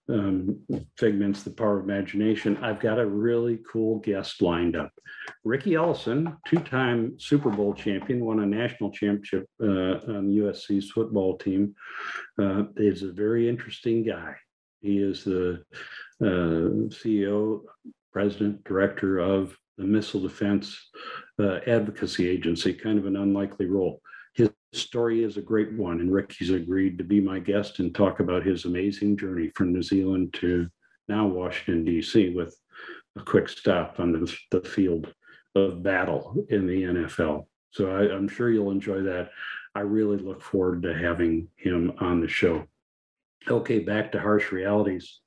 um, 0.09 0.59
Figments, 0.97 1.43
The 1.43 1.51
Power 1.51 1.79
of 1.79 1.85
Imagination, 1.85 2.57
I've 2.59 2.81
got 2.81 2.99
a 2.99 3.07
really 3.07 3.61
cool 3.71 3.99
guest 4.01 4.43
lined 4.43 4.77
up. 4.77 4.91
Riki 5.45 5.75
Ellison, 5.75 6.37
two-time 6.47 7.19
Super 7.19 7.51
Bowl 7.51 7.75
champion, 7.75 8.25
won 8.25 8.41
a 8.41 8.47
national 8.47 8.91
championship 8.91 9.47
uh, 9.63 9.67
on 9.67 10.31
USC's 10.31 10.91
football 10.91 11.39
team, 11.39 11.75
uh, 12.41 12.65
is 12.77 13.03
a 13.03 13.13
very 13.13 13.49
interesting 13.49 14.05
guy. 14.05 14.35
He 14.81 14.99
is 14.99 15.25
the 15.25 15.63
uh, 16.21 16.89
CEO, 16.89 17.61
president, 18.13 18.65
director 18.65 19.19
of 19.19 19.57
the 19.79 19.85
Missile 19.85 20.21
Defense 20.21 20.91
uh, 21.39 21.59
Advocacy 21.67 22.29
Agency, 22.29 22.75
kind 22.75 22.99
of 22.99 23.07
an 23.07 23.17
unlikely 23.17 23.67
role 23.67 24.01
story 24.73 25.25
is 25.25 25.37
a 25.37 25.43
great 25.43 25.73
one, 25.73 26.01
and 26.01 26.13
Riki's 26.13 26.51
agreed 26.51 26.99
to 26.99 27.05
be 27.05 27.21
my 27.21 27.39
guest 27.39 27.79
and 27.79 27.95
talk 27.95 28.21
about 28.21 28.47
his 28.47 28.65
amazing 28.65 29.17
journey 29.17 29.51
from 29.55 29.73
New 29.73 29.83
Zealand 29.83 30.35
to 30.35 30.69
now 31.09 31.27
Washington, 31.27 31.85
D.C., 31.85 32.31
with 32.31 32.57
a 33.17 33.23
quick 33.23 33.49
stop 33.49 33.99
on 33.99 34.13
the, 34.13 34.37
the 34.51 34.61
field 34.61 35.13
of 35.55 35.83
battle 35.83 36.47
in 36.51 36.67
the 36.67 36.83
NFL. 36.83 37.47
So 37.73 37.91
I, 37.91 38.15
I'm 38.15 38.29
sure 38.29 38.51
you'll 38.51 38.71
enjoy 38.71 39.03
that. 39.03 39.31
I 39.75 39.81
really 39.81 40.19
look 40.19 40.43
forward 40.43 40.83
to 40.83 40.95
having 40.95 41.49
him 41.57 41.93
on 41.99 42.21
the 42.21 42.29
show. 42.29 42.65
Okay, 43.49 43.81
back 43.81 44.13
to 44.13 44.21
harsh 44.21 44.53
realities. 44.53 45.21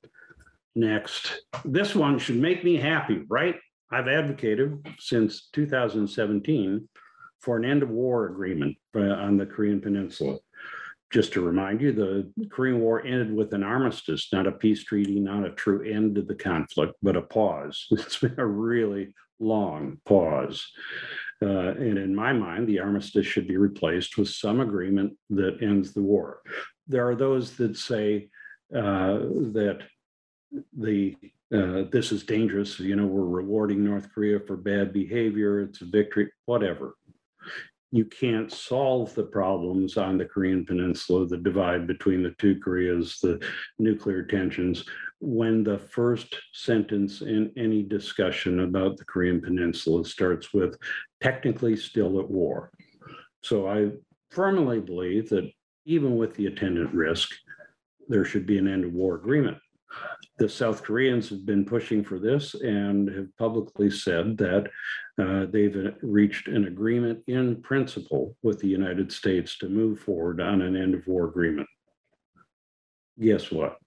Next, 0.74 1.42
this 1.64 1.94
one 1.94 2.18
should 2.18 2.36
make 2.36 2.64
me 2.64 2.76
happy, 2.76 3.24
right? 3.28 3.56
I've 3.90 4.08
advocated 4.08 4.86
since 4.98 5.48
2017 5.52 6.88
for 7.44 7.58
an 7.58 7.64
end 7.64 7.82
of 7.82 7.90
war 7.90 8.26
agreement 8.26 8.76
on 8.94 9.36
the 9.36 9.44
Korean 9.44 9.80
Peninsula. 9.80 10.38
Just 11.12 11.34
to 11.34 11.42
remind 11.42 11.80
you, 11.80 11.92
the 11.92 12.48
Korean 12.48 12.80
War 12.80 13.04
ended 13.04 13.32
with 13.32 13.52
an 13.52 13.62
armistice, 13.62 14.32
not 14.32 14.46
a 14.46 14.52
peace 14.52 14.82
treaty, 14.82 15.20
not 15.20 15.44
a 15.44 15.50
true 15.50 15.82
end 15.88 16.16
to 16.16 16.22
the 16.22 16.34
conflict, 16.34 16.94
but 17.02 17.16
a 17.16 17.22
pause. 17.22 17.86
It's 17.92 18.18
been 18.18 18.34
a 18.38 18.46
really 18.46 19.14
long 19.38 19.98
pause. 20.06 20.66
Uh, 21.42 21.74
and 21.74 21.98
in 21.98 22.14
my 22.14 22.32
mind, 22.32 22.66
the 22.66 22.80
armistice 22.80 23.26
should 23.26 23.46
be 23.46 23.58
replaced 23.58 24.16
with 24.16 24.28
some 24.28 24.60
agreement 24.60 25.12
that 25.30 25.62
ends 25.62 25.92
the 25.92 26.02
war. 26.02 26.40
There 26.88 27.06
are 27.08 27.14
those 27.14 27.56
that 27.58 27.76
say 27.76 28.30
uh, 28.74 29.18
that 29.58 29.80
the 30.76 31.16
uh, 31.54 31.84
this 31.92 32.10
is 32.10 32.24
dangerous. 32.24 32.80
You 32.80 32.96
know, 32.96 33.06
we're 33.06 33.42
rewarding 33.42 33.84
North 33.84 34.08
Korea 34.12 34.40
for 34.40 34.56
bad 34.56 34.92
behavior. 34.92 35.60
It's 35.60 35.82
a 35.82 35.84
victory, 35.84 36.32
whatever 36.46 36.96
you 37.94 38.04
can't 38.04 38.50
solve 38.50 39.14
the 39.14 39.22
problems 39.22 39.96
on 39.96 40.18
the 40.18 40.24
Korean 40.24 40.66
Peninsula, 40.66 41.28
the 41.28 41.36
divide 41.36 41.86
between 41.86 42.24
the 42.24 42.34
two 42.40 42.58
Koreas, 42.58 43.20
the 43.20 43.40
nuclear 43.78 44.24
tensions, 44.24 44.84
when 45.20 45.62
the 45.62 45.78
first 45.78 46.34
sentence 46.52 47.20
in 47.20 47.52
any 47.56 47.84
discussion 47.84 48.64
about 48.64 48.96
the 48.96 49.04
Korean 49.04 49.40
Peninsula 49.40 50.04
starts 50.04 50.52
with 50.52 50.76
technically 51.22 51.76
still 51.76 52.18
at 52.18 52.28
war. 52.28 52.72
So 53.44 53.68
I 53.68 53.92
firmly 54.32 54.80
believe 54.80 55.28
that 55.28 55.48
even 55.84 56.16
with 56.16 56.34
the 56.34 56.46
attendant 56.46 56.92
risk, 56.92 57.30
there 58.08 58.24
should 58.24 58.44
be 58.44 58.58
an 58.58 58.66
end 58.66 58.86
of 58.86 58.92
war 58.92 59.14
agreement. 59.14 59.58
The 60.38 60.48
South 60.48 60.82
Koreans 60.82 61.28
have 61.28 61.46
been 61.46 61.64
pushing 61.64 62.02
for 62.02 62.18
this 62.18 62.54
and 62.54 63.08
have 63.08 63.36
publicly 63.36 63.90
said 63.90 64.36
that 64.38 64.68
uh, 65.20 65.46
they've 65.46 65.94
reached 66.02 66.48
an 66.48 66.66
agreement 66.66 67.20
in 67.28 67.62
principle 67.62 68.36
with 68.42 68.58
the 68.58 68.68
United 68.68 69.12
States 69.12 69.56
to 69.58 69.68
move 69.68 70.00
forward 70.00 70.40
on 70.40 70.60
an 70.60 70.76
end 70.76 70.94
of 70.94 71.06
war 71.06 71.26
agreement. 71.26 71.68
Guess 73.20 73.52
what? 73.52 73.78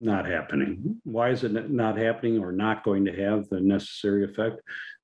Not 0.00 0.26
happening. 0.26 1.00
Why 1.04 1.30
is 1.30 1.44
it 1.44 1.70
not 1.70 1.96
happening 1.96 2.42
or 2.42 2.50
not 2.50 2.82
going 2.82 3.04
to 3.04 3.16
have 3.24 3.48
the 3.48 3.60
necessary 3.60 4.24
effect? 4.24 4.60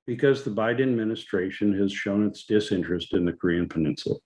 Because 0.06 0.42
the 0.42 0.50
Biden 0.50 0.82
administration 0.82 1.78
has 1.78 1.92
shown 1.92 2.26
its 2.26 2.44
disinterest 2.44 3.14
in 3.14 3.25
the 3.25 3.32
Korean 3.32 3.68
Peninsula. 3.68 4.16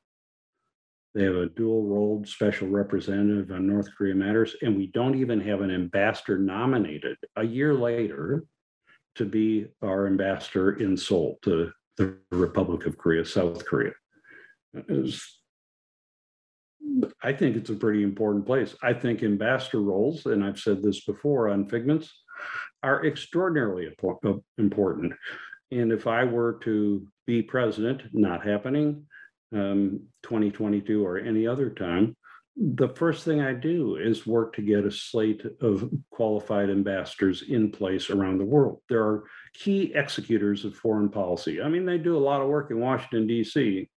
They 1.14 1.24
have 1.24 1.34
a 1.34 1.48
dual 1.48 1.84
role 1.84 2.24
special 2.24 2.68
representative 2.68 3.50
on 3.50 3.66
North 3.66 3.88
Korea 3.96 4.14
matters, 4.14 4.56
and 4.62 4.76
we 4.76 4.86
don't 4.88 5.14
even 5.14 5.40
have 5.40 5.60
an 5.60 5.70
ambassador 5.70 6.38
nominated 6.38 7.18
a 7.36 7.44
year 7.44 7.74
later 7.74 8.44
to 9.16 9.26
be 9.26 9.66
our 9.82 10.06
ambassador 10.06 10.72
in 10.78 10.96
Seoul 10.96 11.38
to 11.42 11.70
the 11.98 12.16
Republic 12.30 12.86
of 12.86 12.96
Korea, 12.96 13.26
South 13.26 13.64
Korea. 13.66 13.92
I 17.22 17.32
think 17.32 17.56
it's 17.56 17.70
a 17.70 17.74
pretty 17.74 18.02
important 18.02 18.46
place. 18.46 18.74
I 18.82 18.94
think 18.94 19.22
ambassador 19.22 19.82
roles, 19.82 20.24
and 20.26 20.42
I've 20.42 20.58
said 20.58 20.82
this 20.82 21.04
before 21.04 21.50
on 21.50 21.68
Figments, 21.68 22.10
are 22.82 23.04
extraordinarily 23.04 23.88
uh, 24.02 24.32
important. 24.58 25.12
And 25.70 25.92
if 25.92 26.06
I 26.06 26.24
were 26.24 26.58
to 26.64 27.06
be 27.26 27.42
president, 27.42 28.02
not 28.12 28.44
happening, 28.46 29.06
um, 29.52 30.00
2022 30.22 31.04
or 31.04 31.18
any 31.18 31.46
other 31.46 31.70
time, 31.70 32.16
the 32.56 32.88
first 32.88 33.24
thing 33.24 33.40
I 33.40 33.54
do 33.54 33.96
is 33.96 34.26
work 34.26 34.54
to 34.56 34.62
get 34.62 34.84
a 34.84 34.90
slate 34.90 35.42
of 35.62 35.90
qualified 36.10 36.68
ambassadors 36.68 37.44
in 37.48 37.70
place 37.70 38.10
around 38.10 38.38
the 38.38 38.44
world. 38.44 38.82
There 38.88 39.02
are 39.02 39.24
key 39.54 39.92
executors 39.94 40.64
of 40.64 40.76
foreign 40.76 41.08
policy. 41.08 41.62
I 41.62 41.68
mean, 41.68 41.86
they 41.86 41.98
do 41.98 42.16
a 42.16 42.18
lot 42.18 42.42
of 42.42 42.48
work 42.48 42.70
in 42.70 42.78
Washington, 42.78 43.26
D.C. 43.26 43.88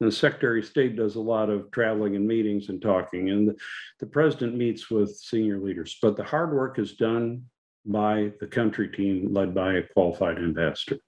And 0.00 0.08
the 0.08 0.14
Secretary 0.14 0.60
of 0.60 0.66
State 0.66 0.94
does 0.96 1.16
a 1.16 1.20
lot 1.20 1.48
of 1.48 1.70
traveling 1.70 2.14
and 2.14 2.26
meetings 2.26 2.68
and 2.68 2.82
talking, 2.82 3.30
and 3.30 3.48
the, 3.48 3.56
the 4.00 4.06
president 4.06 4.56
meets 4.56 4.90
with 4.90 5.16
senior 5.16 5.58
leaders. 5.58 5.96
But 6.02 6.16
the 6.16 6.24
hard 6.24 6.52
work 6.52 6.78
is 6.78 6.94
done 6.94 7.44
by 7.86 8.32
the 8.40 8.46
country 8.46 8.88
team 8.88 9.32
led 9.32 9.54
by 9.54 9.74
a 9.74 9.82
qualified 9.94 10.36
ambassador. 10.36 10.98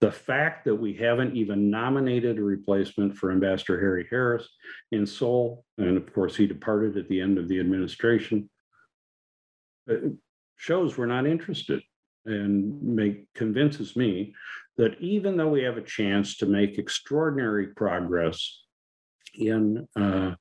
The 0.00 0.12
fact 0.12 0.64
that 0.64 0.74
we 0.74 0.94
haven't 0.94 1.36
even 1.36 1.70
nominated 1.70 2.38
a 2.38 2.42
replacement 2.42 3.16
for 3.16 3.32
Ambassador 3.32 3.80
Harry 3.80 4.06
Harris 4.10 4.48
in 4.92 5.06
Seoul, 5.06 5.64
and 5.78 5.96
of 5.96 6.12
course 6.12 6.36
he 6.36 6.46
departed 6.46 6.96
at 6.96 7.08
the 7.08 7.20
end 7.20 7.38
of 7.38 7.48
the 7.48 7.60
administration, 7.60 8.48
shows 10.56 10.96
we're 10.96 11.06
not 11.06 11.26
interested 11.26 11.82
and 12.26 12.82
make 12.82 13.26
convinces 13.34 13.96
me 13.96 14.34
that 14.76 14.98
even 15.00 15.36
though 15.36 15.48
we 15.48 15.62
have 15.62 15.76
a 15.76 15.82
chance 15.82 16.36
to 16.38 16.46
make 16.46 16.78
extraordinary 16.78 17.68
progress 17.68 18.62
in 19.34 19.86
uh, 19.96 20.34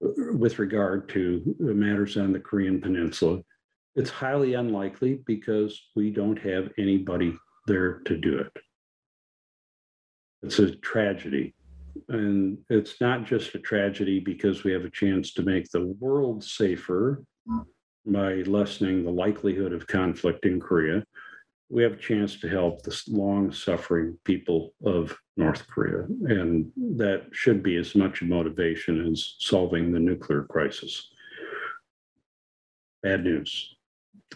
with 0.00 0.58
regard 0.58 1.08
to 1.08 1.54
matters 1.58 2.16
on 2.16 2.32
the 2.32 2.40
Korean 2.40 2.80
Peninsula, 2.80 3.40
it's 3.94 4.10
highly 4.10 4.54
unlikely 4.54 5.20
because 5.26 5.80
we 5.94 6.10
don't 6.10 6.38
have 6.38 6.70
anybody 6.78 7.36
there 7.66 8.00
to 8.06 8.16
do 8.16 8.38
it. 8.38 8.52
It's 10.42 10.58
a 10.58 10.74
tragedy. 10.76 11.54
And 12.08 12.58
it's 12.68 13.00
not 13.00 13.24
just 13.24 13.54
a 13.54 13.58
tragedy 13.58 14.18
because 14.18 14.64
we 14.64 14.72
have 14.72 14.84
a 14.84 14.90
chance 14.90 15.32
to 15.34 15.42
make 15.42 15.70
the 15.70 15.94
world 16.00 16.42
safer 16.42 17.22
by 18.06 18.34
lessening 18.42 19.04
the 19.04 19.10
likelihood 19.10 19.72
of 19.72 19.86
conflict 19.86 20.44
in 20.44 20.60
Korea. 20.60 21.04
We 21.68 21.82
have 21.82 21.92
a 21.92 21.96
chance 21.96 22.40
to 22.40 22.48
help 22.48 22.82
the 22.82 23.00
long 23.08 23.52
suffering 23.52 24.18
people 24.24 24.74
of 24.84 25.16
North 25.36 25.66
Korea. 25.68 26.06
And 26.26 26.70
that 26.96 27.26
should 27.32 27.62
be 27.62 27.76
as 27.76 27.94
much 27.94 28.20
a 28.20 28.24
motivation 28.24 29.06
as 29.10 29.36
solving 29.38 29.92
the 29.92 30.00
nuclear 30.00 30.42
crisis. 30.42 31.10
Bad 33.02 33.24
news. 33.24 33.76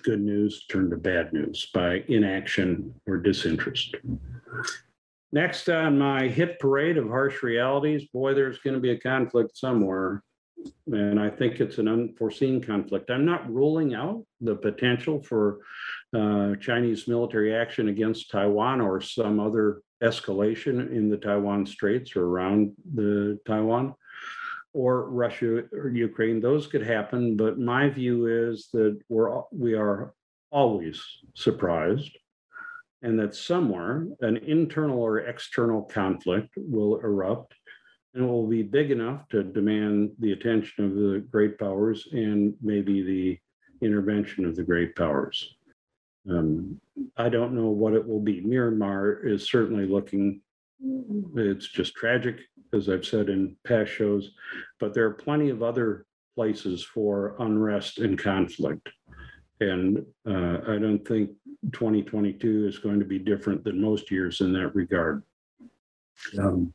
Good 0.03 0.21
news 0.21 0.66
turned 0.66 0.90
to 0.90 0.97
bad 0.97 1.33
news 1.33 1.69
by 1.73 2.05
inaction 2.09 2.95
or 3.07 3.16
disinterest. 3.16 3.97
Next 5.33 5.69
on 5.69 5.99
my 5.99 6.29
hit 6.29 6.59
parade 6.61 6.97
of 6.97 7.09
harsh 7.09 7.43
realities, 7.43 8.07
boy, 8.12 8.35
there's 8.35 8.59
going 8.59 8.75
to 8.75 8.81
be 8.81 8.93
a 8.93 8.99
conflict 8.99 9.57
somewhere. 9.57 10.23
And 10.87 11.21
I 11.21 11.31
think 11.31 11.61
it's 11.61 11.79
an 11.79 11.89
unforeseen 11.89 12.62
conflict. 12.62 13.11
I'm 13.11 13.25
not 13.25 13.53
ruling 13.53 13.95
out 13.95 14.25
the 14.41 14.57
potential 14.57 15.23
for 15.23 15.59
uh, 16.17 16.55
Chinese 16.57 17.07
military 17.07 17.55
action 17.55 17.89
against 17.89 18.31
Taiwan 18.31 18.81
or 18.81 19.01
some 19.01 19.39
other 19.39 19.83
escalation 20.03 20.91
in 20.91 21.09
the 21.09 21.17
Taiwan 21.17 21.67
Straits 21.67 22.17
or 22.17 22.25
around 22.25 22.73
the 22.95 23.39
Taiwan 23.47 23.95
or 24.73 25.09
Russia 25.11 25.65
or 25.73 25.89
Ukraine. 25.89 26.41
Those 26.41 26.67
could 26.67 26.87
happen, 26.87 27.37
but 27.37 27.59
my 27.59 27.89
view 27.89 28.27
is 28.27 28.69
that 28.73 28.99
we're 29.09 29.43
we 29.51 29.75
are 29.75 30.15
always 30.51 31.03
surprised 31.35 32.17
and 33.07 33.16
that 33.21 33.37
somewhere 33.37 34.05
an 34.21 34.37
internal 34.38 34.99
or 34.99 35.21
external 35.21 35.83
conflict 35.83 36.53
will 36.57 36.97
erupt 36.97 37.55
and 38.14 38.25
it 38.25 38.27
will 38.27 38.49
be 38.49 38.64
big 38.64 38.90
enough 38.90 39.29
to 39.29 39.45
demand 39.45 40.11
the 40.19 40.33
attention 40.33 40.85
of 40.85 40.95
the 40.97 41.25
great 41.31 41.57
powers 41.57 42.09
and 42.11 42.55
maybe 42.61 43.03
the 43.03 43.87
intervention 43.87 44.45
of 44.45 44.57
the 44.57 44.62
great 44.62 44.97
powers. 44.97 45.55
Um, 46.29 46.81
I 47.16 47.29
don't 47.29 47.55
know 47.55 47.69
what 47.69 47.92
it 47.92 48.05
will 48.05 48.19
be. 48.19 48.42
Myanmar 48.42 49.25
is 49.25 49.49
certainly 49.49 49.87
looking, 49.87 50.40
it's 51.37 51.69
just 51.69 51.95
tragic, 51.95 52.38
as 52.73 52.88
I've 52.88 53.05
said 53.05 53.29
in 53.29 53.55
past 53.64 53.92
shows, 53.92 54.33
but 54.81 54.95
there 54.95 55.05
are 55.05 55.14
plenty 55.14 55.51
of 55.51 55.62
other 55.62 56.07
places 56.35 56.83
for 56.83 57.37
unrest 57.38 57.99
and 57.99 58.19
conflict. 58.19 58.88
And 59.61 60.05
uh, 60.29 60.59
I 60.69 60.79
don't 60.79 61.07
think 61.07 61.31
2022 61.73 62.66
is 62.66 62.79
going 62.79 62.99
to 62.99 63.07
be 63.07 63.19
different 63.19 63.64
than 63.64 63.81
most 63.81 64.11
years 64.11 64.40
in 64.40 64.53
that 64.53 64.75
regard. 64.75 65.23
Um, 66.38 66.73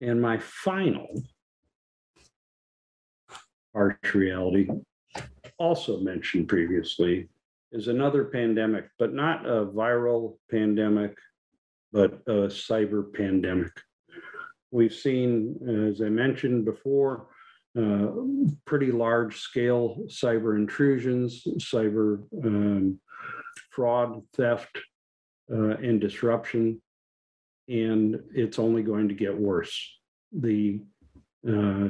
and 0.00 0.20
my 0.20 0.38
final 0.38 1.08
harsh 3.72 4.14
reality, 4.14 4.68
also 5.58 6.00
mentioned 6.00 6.48
previously, 6.48 7.28
is 7.72 7.88
another 7.88 8.24
pandemic, 8.24 8.88
but 8.98 9.12
not 9.12 9.46
a 9.46 9.66
viral 9.66 10.36
pandemic, 10.50 11.16
but 11.92 12.14
a 12.26 12.48
cyber 12.48 13.12
pandemic. 13.12 13.70
We've 14.70 14.94
seen, 14.94 15.88
as 15.90 16.00
I 16.00 16.08
mentioned 16.08 16.64
before, 16.64 17.26
uh, 17.78 18.08
pretty 18.64 18.90
large 18.90 19.38
scale 19.38 19.98
cyber 20.06 20.56
intrusions, 20.56 21.44
cyber 21.58 22.22
um, 22.44 22.98
fraud, 23.70 24.22
theft, 24.36 24.78
uh, 25.52 25.76
and 25.76 26.00
disruption. 26.00 26.80
And 27.68 28.20
it's 28.34 28.58
only 28.58 28.82
going 28.82 29.08
to 29.08 29.14
get 29.14 29.36
worse. 29.36 29.78
The 30.32 30.80
uh, 31.48 31.88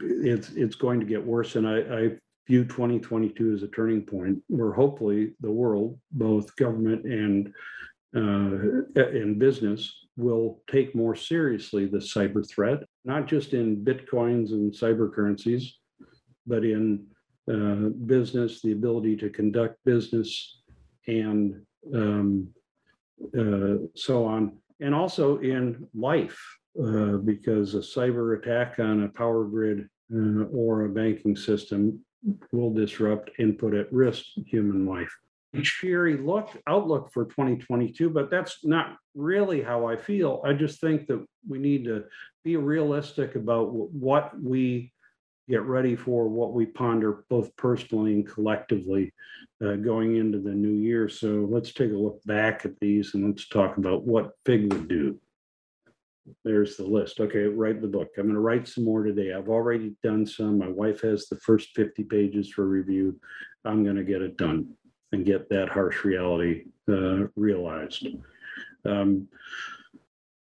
it's 0.00 0.50
it's 0.50 0.76
going 0.76 1.00
to 1.00 1.06
get 1.06 1.24
worse, 1.24 1.56
and 1.56 1.66
I, 1.66 1.78
I 1.78 2.10
view 2.46 2.64
2022 2.64 3.54
as 3.54 3.62
a 3.62 3.68
turning 3.68 4.02
point 4.02 4.42
where 4.48 4.72
hopefully 4.72 5.32
the 5.40 5.50
world, 5.50 5.98
both 6.12 6.54
government 6.56 7.04
and 7.04 7.52
uh, 8.14 8.84
and 8.96 9.38
business, 9.38 10.06
will 10.16 10.62
take 10.70 10.94
more 10.94 11.14
seriously 11.14 11.86
the 11.86 11.98
cyber 11.98 12.48
threat, 12.48 12.82
not 13.06 13.26
just 13.26 13.54
in 13.54 13.84
bitcoins 13.84 14.50
and 14.50 14.72
cyber 14.72 15.12
currencies, 15.12 15.78
but 16.46 16.64
in 16.64 17.06
uh, 17.50 17.90
business, 18.06 18.60
the 18.60 18.72
ability 18.72 19.16
to 19.16 19.30
conduct 19.30 19.78
business, 19.84 20.60
and 21.06 21.62
um, 21.94 22.48
uh, 23.38 23.76
so 23.94 24.24
on, 24.24 24.58
and 24.80 24.92
also 24.92 25.38
in 25.38 25.86
life, 25.94 26.38
uh, 26.82 27.16
because 27.18 27.74
a 27.74 27.78
cyber 27.78 28.38
attack 28.38 28.80
on 28.80 29.04
a 29.04 29.08
power 29.08 29.44
grid 29.44 29.88
uh, 30.12 30.44
or 30.52 30.84
a 30.84 30.88
banking 30.88 31.36
system 31.36 32.00
will 32.50 32.72
disrupt 32.72 33.30
and 33.38 33.56
put 33.56 33.72
at 33.72 33.92
risk 33.92 34.24
human 34.46 34.84
life. 34.84 35.14
Cheery 35.62 36.18
look 36.18 36.50
outlook 36.66 37.10
for 37.12 37.24
2022, 37.26 38.10
but 38.10 38.30
that's 38.30 38.64
not 38.64 38.96
really 39.14 39.62
how 39.62 39.86
I 39.86 39.96
feel. 39.96 40.42
I 40.44 40.52
just 40.52 40.80
think 40.80 41.06
that 41.06 41.24
we 41.48 41.58
need 41.58 41.84
to 41.84 42.04
be 42.46 42.56
realistic 42.56 43.34
about 43.34 43.72
what 43.72 44.40
we 44.40 44.92
get 45.48 45.62
ready 45.62 45.96
for 45.96 46.28
what 46.28 46.52
we 46.52 46.64
ponder 46.64 47.24
both 47.28 47.54
personally 47.56 48.14
and 48.14 48.26
collectively 48.26 49.12
uh, 49.64 49.74
going 49.74 50.16
into 50.16 50.38
the 50.38 50.54
new 50.54 50.72
year. 50.72 51.08
So 51.08 51.46
let's 51.50 51.72
take 51.72 51.90
a 51.90 51.96
look 51.96 52.24
back 52.24 52.64
at 52.64 52.78
these 52.80 53.14
and 53.14 53.26
let's 53.26 53.48
talk 53.48 53.78
about 53.78 54.04
what 54.04 54.30
FIG 54.44 54.72
would 54.72 54.88
do. 54.88 55.18
there's 56.44 56.76
the 56.76 56.84
list. 56.84 57.18
Okay, 57.20 57.44
write 57.46 57.80
the 57.80 57.88
book. 57.88 58.10
I'm 58.16 58.28
gonna 58.28 58.40
write 58.40 58.68
some 58.68 58.84
more 58.84 59.02
today. 59.02 59.32
I've 59.32 59.48
already 59.48 59.96
done 60.04 60.24
some. 60.24 60.58
My 60.58 60.68
wife 60.68 61.00
has 61.00 61.26
the 61.26 61.40
first 61.40 61.70
fifty 61.74 62.04
pages 62.04 62.48
for 62.50 62.66
review. 62.66 63.18
I'm 63.64 63.84
gonna 63.84 64.04
get 64.04 64.22
it 64.22 64.36
done 64.36 64.72
and 65.12 65.24
get 65.24 65.48
that 65.50 65.68
harsh 65.68 66.04
reality 66.04 66.64
uh, 66.88 67.26
realized. 67.36 68.06
Um, 68.84 69.28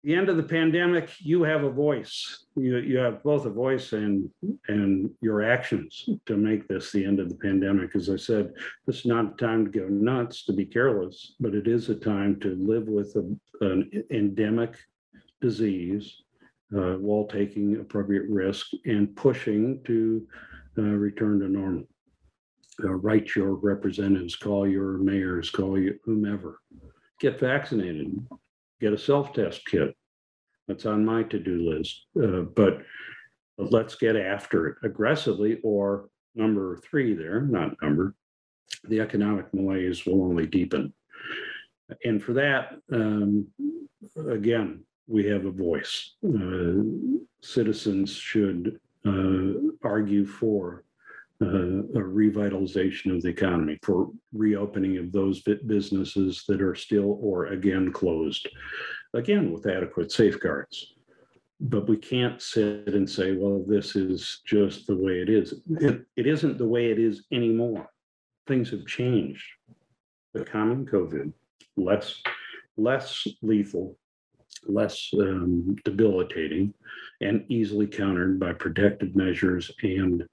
the 0.05 0.15
end 0.15 0.29
of 0.29 0.37
the 0.37 0.43
pandemic, 0.43 1.11
you 1.21 1.45
have 1.45 1.63
a 1.63 1.71
voice. 1.71 2.47
You, 2.57 2.79
you 2.79 2.99
have 2.99 3.23
both 3.23 3.47
a 3.47 3.51
voice 3.51 3.93
and, 3.93 4.29
and 4.69 5.11
your 5.21 5.43
actions 5.45 6.09
to 6.27 6.37
make 6.37 6.67
this 6.67 6.91
the 6.91 7.05
end 7.05 7.21
of 7.21 7.29
the 7.29 7.37
pandemic. 7.37 7.95
As 7.95 8.11
I 8.11 8.17
said, 8.17 8.53
this 8.87 9.01
is 9.01 9.07
not 9.07 9.35
a 9.35 9.37
time 9.37 9.65
to 9.65 9.71
go 9.71 9.87
nuts, 9.87 10.45
to 10.47 10.53
be 10.53 10.65
careless, 10.67 11.35
but 11.39 11.55
it 11.55 11.69
is 11.69 11.89
a 11.89 11.95
time 11.95 12.41
to 12.41 12.57
live 12.57 12.89
with 12.89 13.15
a- 13.17 13.65
an 13.65 14.05
endemic 14.11 14.77
disease 15.41 16.23
uh, 16.77 16.95
while 16.95 17.27
taking 17.27 17.77
appropriate 17.77 18.29
risk 18.29 18.67
and 18.87 19.15
pushing 19.15 19.81
to 19.85 20.27
uh, 20.79 20.83
return 20.83 21.39
to 21.41 21.49
normal. 21.49 21.85
Uh, 22.83 22.95
Write 22.95 23.37
your 23.37 23.55
representatives, 23.55 24.35
call 24.35 24.67
your 24.67 24.99
mayors, 24.99 25.51
call 25.51 25.79
whomever. 26.05 26.61
Get 27.21 27.39
vaccinated, 27.39 28.27
get 28.83 28.93
a 28.93 28.99
self-test 28.99 29.65
kit. 29.65 29.95
That's 30.67 30.87
on 30.87 31.05
my 31.05 31.23
to-do 31.23 31.71
list. 31.71 32.05
Uh, 32.21 32.43
But 32.43 32.83
let's 33.57 33.95
get 33.95 34.17
after 34.17 34.67
it 34.69 34.77
aggressively, 34.83 35.61
or 35.63 36.09
number 36.35 36.77
three 36.79 37.15
there, 37.15 37.41
not 37.41 37.81
number, 37.81 38.15
the 38.89 39.01
economic 39.01 39.47
malaise 39.55 40.05
will 40.05 40.25
only 40.25 40.47
deepen. 40.47 40.93
And 42.05 42.23
for 42.23 42.33
that, 42.35 42.79
um, 42.93 43.47
again, 44.29 44.85
we 45.07 45.27
have 45.27 45.45
a 45.47 45.51
voice. 45.51 45.95
Uh, 46.25 46.83
Citizens 47.43 48.11
should 48.15 48.81
uh, 49.05 49.53
argue 49.83 50.25
for 50.25 50.85
a 51.43 52.03
revitalization 52.03 53.15
of 53.15 53.23
the 53.23 53.29
economy, 53.29 53.79
for 53.83 54.11
reopening 54.33 54.99
of 54.99 55.13
those 55.13 55.43
businesses 55.67 56.45
that 56.49 56.63
are 56.63 56.75
still 56.75 57.19
or 57.21 57.47
again 57.47 57.93
closed, 57.93 58.49
again 59.15 59.53
with 59.53 59.67
adequate 59.67 60.13
safeguards. 60.13 60.95
But 61.61 61.89
we 61.89 61.97
can't 61.97 62.43
sit 62.43 62.89
and 62.89 63.09
say, 63.09 63.37
well, 63.37 63.65
this 63.67 63.95
is 63.95 64.41
just 64.45 64.87
the 64.87 64.97
way 64.97 65.21
it 65.21 65.29
is. 65.29 65.55
It, 65.81 66.05
it 66.17 66.27
isn't 66.27 66.59
the 66.59 66.67
way 66.67 66.91
it 66.91 66.99
is 66.99 67.25
anymore. 67.33 67.89
Things 68.49 68.71
have 68.71 68.87
changed. 68.87 69.45
The 70.35 70.45
common 70.45 70.87
COVID, 70.87 71.33
less, 71.77 72.21
less 72.77 73.27
lethal, 73.43 73.97
less 74.67 75.11
um, 75.21 75.77
debilitating, 75.85 76.75
and 77.21 77.45
easily 77.49 77.87
countered 77.87 78.41
by 78.41 78.53
protective 78.53 79.15
measures 79.15 79.71
and 79.83 80.27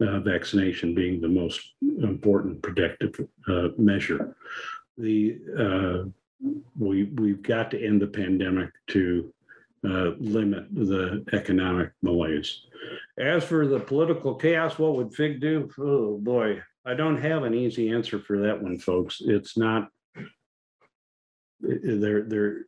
uh, 0.00 0.20
vaccination 0.20 0.94
being 0.94 1.20
the 1.20 1.28
most 1.28 1.74
important 2.02 2.62
protective 2.62 3.14
uh, 3.48 3.68
measure. 3.78 4.36
The 4.98 5.38
uh, 5.58 6.08
we 6.78 7.04
we've 7.04 7.42
got 7.42 7.70
to 7.70 7.84
end 7.84 8.02
the 8.02 8.06
pandemic 8.06 8.70
to 8.88 9.32
uh, 9.84 10.10
limit 10.18 10.66
the 10.74 11.24
economic 11.32 11.92
malaise. 12.02 12.62
As 13.18 13.44
for 13.44 13.66
the 13.66 13.80
political 13.80 14.34
chaos, 14.34 14.78
what 14.78 14.96
would 14.96 15.14
FIG 15.14 15.40
do? 15.40 15.70
Oh 15.78 16.18
boy, 16.18 16.60
I 16.84 16.94
don't 16.94 17.20
have 17.20 17.44
an 17.44 17.54
easy 17.54 17.90
answer 17.90 18.18
for 18.18 18.38
that 18.40 18.62
one, 18.62 18.78
folks. 18.78 19.22
It's 19.24 19.56
not. 19.56 19.88
There, 21.60 22.22
there. 22.22 22.66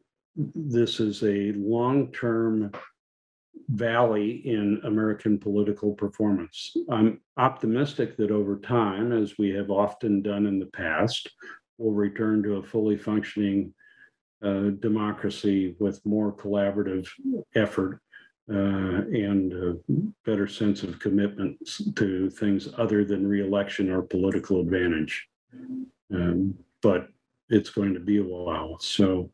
This 0.54 1.00
is 1.00 1.22
a 1.22 1.52
long-term 1.52 2.72
valley 3.68 4.42
in 4.44 4.80
American 4.84 5.38
political 5.38 5.92
performance. 5.92 6.76
I'm 6.90 7.20
optimistic 7.36 8.16
that 8.16 8.30
over 8.30 8.58
time, 8.58 9.12
as 9.12 9.38
we 9.38 9.50
have 9.50 9.70
often 9.70 10.22
done 10.22 10.46
in 10.46 10.58
the 10.58 10.66
past, 10.66 11.28
we'll 11.78 11.94
return 11.94 12.42
to 12.42 12.56
a 12.56 12.62
fully 12.62 12.96
functioning 12.96 13.74
uh, 14.44 14.70
democracy 14.80 15.74
with 15.78 16.04
more 16.04 16.32
collaborative 16.32 17.08
effort 17.54 18.00
uh, 18.50 19.02
and 19.10 19.52
a 19.52 19.76
better 20.24 20.46
sense 20.46 20.82
of 20.82 21.00
commitment 21.00 21.58
to 21.96 22.30
things 22.30 22.68
other 22.78 23.04
than 23.04 23.26
reelection 23.26 23.90
or 23.90 24.02
political 24.02 24.60
advantage. 24.60 25.26
Um, 26.12 26.54
but 26.82 27.08
it's 27.48 27.70
going 27.70 27.94
to 27.94 28.00
be 28.00 28.18
a 28.18 28.24
while. 28.24 28.78
So 28.78 29.30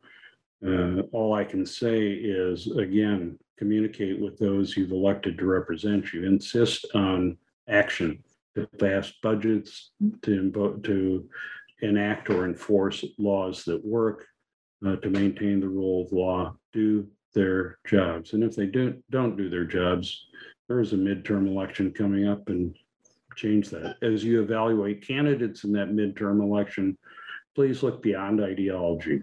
uh, 0.65 1.01
all 1.11 1.33
I 1.33 1.43
can 1.43 1.65
say 1.65 1.99
is, 2.13 2.67
again, 2.71 3.37
communicate 3.57 4.19
with 4.19 4.37
those 4.37 4.75
you've 4.75 4.91
elected 4.91 5.37
to 5.37 5.45
represent 5.45 6.13
you. 6.13 6.25
Insist 6.25 6.85
on 6.93 7.37
action 7.69 8.23
to 8.55 8.67
pass 8.79 9.11
budgets, 9.21 9.91
to, 10.21 10.51
to 10.83 11.29
enact 11.81 12.29
or 12.29 12.45
enforce 12.45 13.03
laws 13.17 13.63
that 13.65 13.83
work, 13.85 14.25
uh, 14.85 14.95
to 14.97 15.09
maintain 15.09 15.59
the 15.59 15.67
rule 15.67 16.05
of 16.05 16.11
law, 16.11 16.55
do 16.71 17.07
their 17.33 17.79
jobs. 17.87 18.33
And 18.33 18.43
if 18.43 18.55
they 18.55 18.67
do, 18.67 19.01
don't 19.09 19.37
do 19.37 19.49
their 19.49 19.65
jobs, 19.65 20.25
there 20.67 20.79
is 20.79 20.93
a 20.93 20.97
midterm 20.97 21.47
election 21.47 21.91
coming 21.91 22.27
up 22.27 22.49
and 22.49 22.75
change 23.35 23.69
that. 23.69 23.97
As 24.01 24.23
you 24.23 24.41
evaluate 24.41 25.05
candidates 25.05 25.63
in 25.63 25.71
that 25.73 25.89
midterm 25.89 26.41
election, 26.41 26.97
please 27.55 27.83
look 27.83 28.01
beyond 28.01 28.41
ideology. 28.41 29.21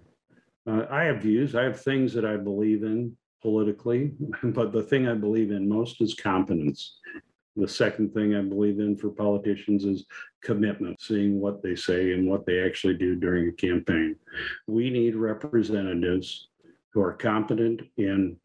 Uh, 0.67 0.85
I 0.91 1.03
have 1.03 1.21
views, 1.21 1.55
I 1.55 1.63
have 1.63 1.81
things 1.81 2.13
that 2.13 2.25
I 2.25 2.37
believe 2.37 2.83
in 2.83 3.15
politically, 3.41 4.11
but 4.43 4.71
the 4.71 4.83
thing 4.83 5.07
I 5.07 5.13
believe 5.13 5.51
in 5.51 5.67
most 5.67 6.01
is 6.01 6.13
competence. 6.13 6.99
The 7.57 7.67
second 7.67 8.13
thing 8.13 8.33
I 8.33 8.41
believe 8.41 8.79
in 8.79 8.95
for 8.95 9.09
politicians 9.09 9.83
is 9.83 10.05
commitment, 10.41 11.01
seeing 11.01 11.39
what 11.39 11.61
they 11.61 11.75
say 11.75 12.13
and 12.13 12.29
what 12.29 12.45
they 12.45 12.61
actually 12.61 12.93
do 12.93 13.15
during 13.15 13.49
a 13.49 13.51
campaign. 13.51 14.15
We 14.67 14.89
need 14.89 15.15
representatives 15.15 16.47
who 16.93 17.01
are 17.01 17.13
competent 17.13 17.81
in 17.97 18.37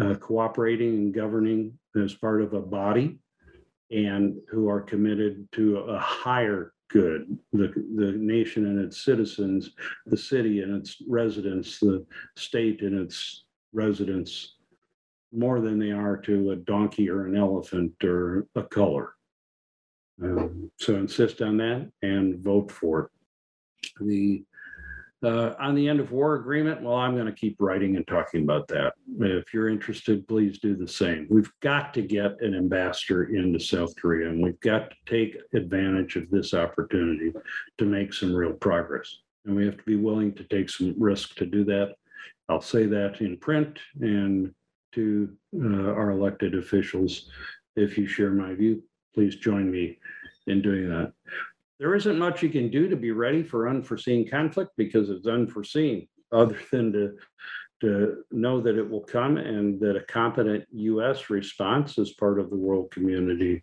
uh, 0.00 0.14
cooperating 0.14 0.94
and 0.94 1.14
governing 1.14 1.78
as 2.02 2.14
part 2.14 2.42
of 2.42 2.54
a 2.54 2.60
body 2.60 3.18
and 3.90 4.36
who 4.48 4.68
are 4.68 4.80
committed 4.80 5.48
to 5.52 5.78
a 5.78 5.98
higher 5.98 6.72
good, 6.88 7.38
the, 7.52 7.72
the 7.96 8.12
nation 8.12 8.66
and 8.66 8.78
its 8.78 9.04
citizens, 9.04 9.70
the 10.06 10.16
city 10.16 10.60
and 10.60 10.74
its 10.74 10.96
residents, 11.08 11.78
the 11.78 12.04
state 12.36 12.82
and 12.82 12.98
its 12.98 13.44
residents, 13.72 14.56
more 15.32 15.60
than 15.60 15.78
they 15.78 15.92
are 15.92 16.16
to 16.16 16.50
a 16.50 16.56
donkey 16.56 17.08
or 17.08 17.26
an 17.26 17.36
elephant 17.36 17.92
or 18.02 18.46
a 18.54 18.62
color. 18.62 19.14
Um, 20.22 20.70
So 20.78 20.96
insist 20.96 21.40
on 21.40 21.56
that 21.58 21.90
and 22.02 22.42
vote 22.42 22.70
for 22.70 23.00
it. 23.00 23.10
The, 24.00 24.44
uh, 25.22 25.54
on 25.58 25.74
the 25.74 25.88
end 25.88 26.00
of 26.00 26.12
war 26.12 26.34
agreement, 26.34 26.82
well, 26.82 26.96
I'm 26.96 27.14
going 27.14 27.26
to 27.26 27.32
keep 27.32 27.56
writing 27.60 27.96
and 27.96 28.06
talking 28.06 28.42
about 28.42 28.68
that. 28.68 28.94
If 29.18 29.54
you're 29.54 29.68
interested, 29.68 30.26
please 30.26 30.58
do 30.58 30.74
the 30.74 30.88
same. 30.88 31.26
We've 31.30 31.52
got 31.60 31.94
to 31.94 32.02
get 32.02 32.40
an 32.40 32.54
ambassador 32.54 33.24
into 33.24 33.60
South 33.60 33.94
Korea 33.96 34.28
and 34.28 34.42
we've 34.42 34.60
got 34.60 34.90
to 34.90 34.96
take 35.06 35.36
advantage 35.54 36.16
of 36.16 36.28
this 36.30 36.54
opportunity 36.54 37.32
to 37.78 37.84
make 37.84 38.12
some 38.12 38.34
real 38.34 38.52
progress. 38.54 39.18
And 39.44 39.54
we 39.54 39.64
have 39.64 39.76
to 39.76 39.84
be 39.84 39.96
willing 39.96 40.34
to 40.34 40.44
take 40.44 40.68
some 40.68 40.94
risk 40.98 41.34
to 41.36 41.46
do 41.46 41.64
that. 41.64 41.94
I'll 42.50 42.60
say 42.60 42.86
that 42.86 43.20
in 43.20 43.36
print 43.36 43.78
and 44.00 44.52
to 44.92 45.30
uh, 45.56 45.92
our 45.92 46.10
elected 46.10 46.56
officials. 46.56 47.30
If 47.76 47.96
you 47.96 48.08
share 48.08 48.32
my 48.32 48.54
view, 48.54 48.82
please 49.14 49.36
join 49.36 49.70
me 49.70 49.98
in 50.48 50.60
doing 50.60 50.88
that. 50.88 51.12
There 51.78 51.94
isn't 51.94 52.18
much 52.18 52.42
you 52.42 52.48
can 52.48 52.68
do 52.68 52.88
to 52.88 52.96
be 52.96 53.12
ready 53.12 53.44
for 53.44 53.68
unforeseen 53.68 54.28
conflict 54.28 54.72
because 54.76 55.10
it's 55.10 55.28
unforeseen, 55.28 56.08
other 56.32 56.58
than 56.72 56.92
to, 56.92 57.16
to 57.82 58.24
know 58.32 58.60
that 58.60 58.76
it 58.76 58.90
will 58.90 59.04
come 59.04 59.36
and 59.36 59.78
that 59.78 59.96
a 59.96 60.04
competent 60.04 60.66
US 60.72 61.30
response 61.30 61.98
as 61.98 62.10
part 62.10 62.40
of 62.40 62.50
the 62.50 62.56
world 62.56 62.90
community 62.90 63.62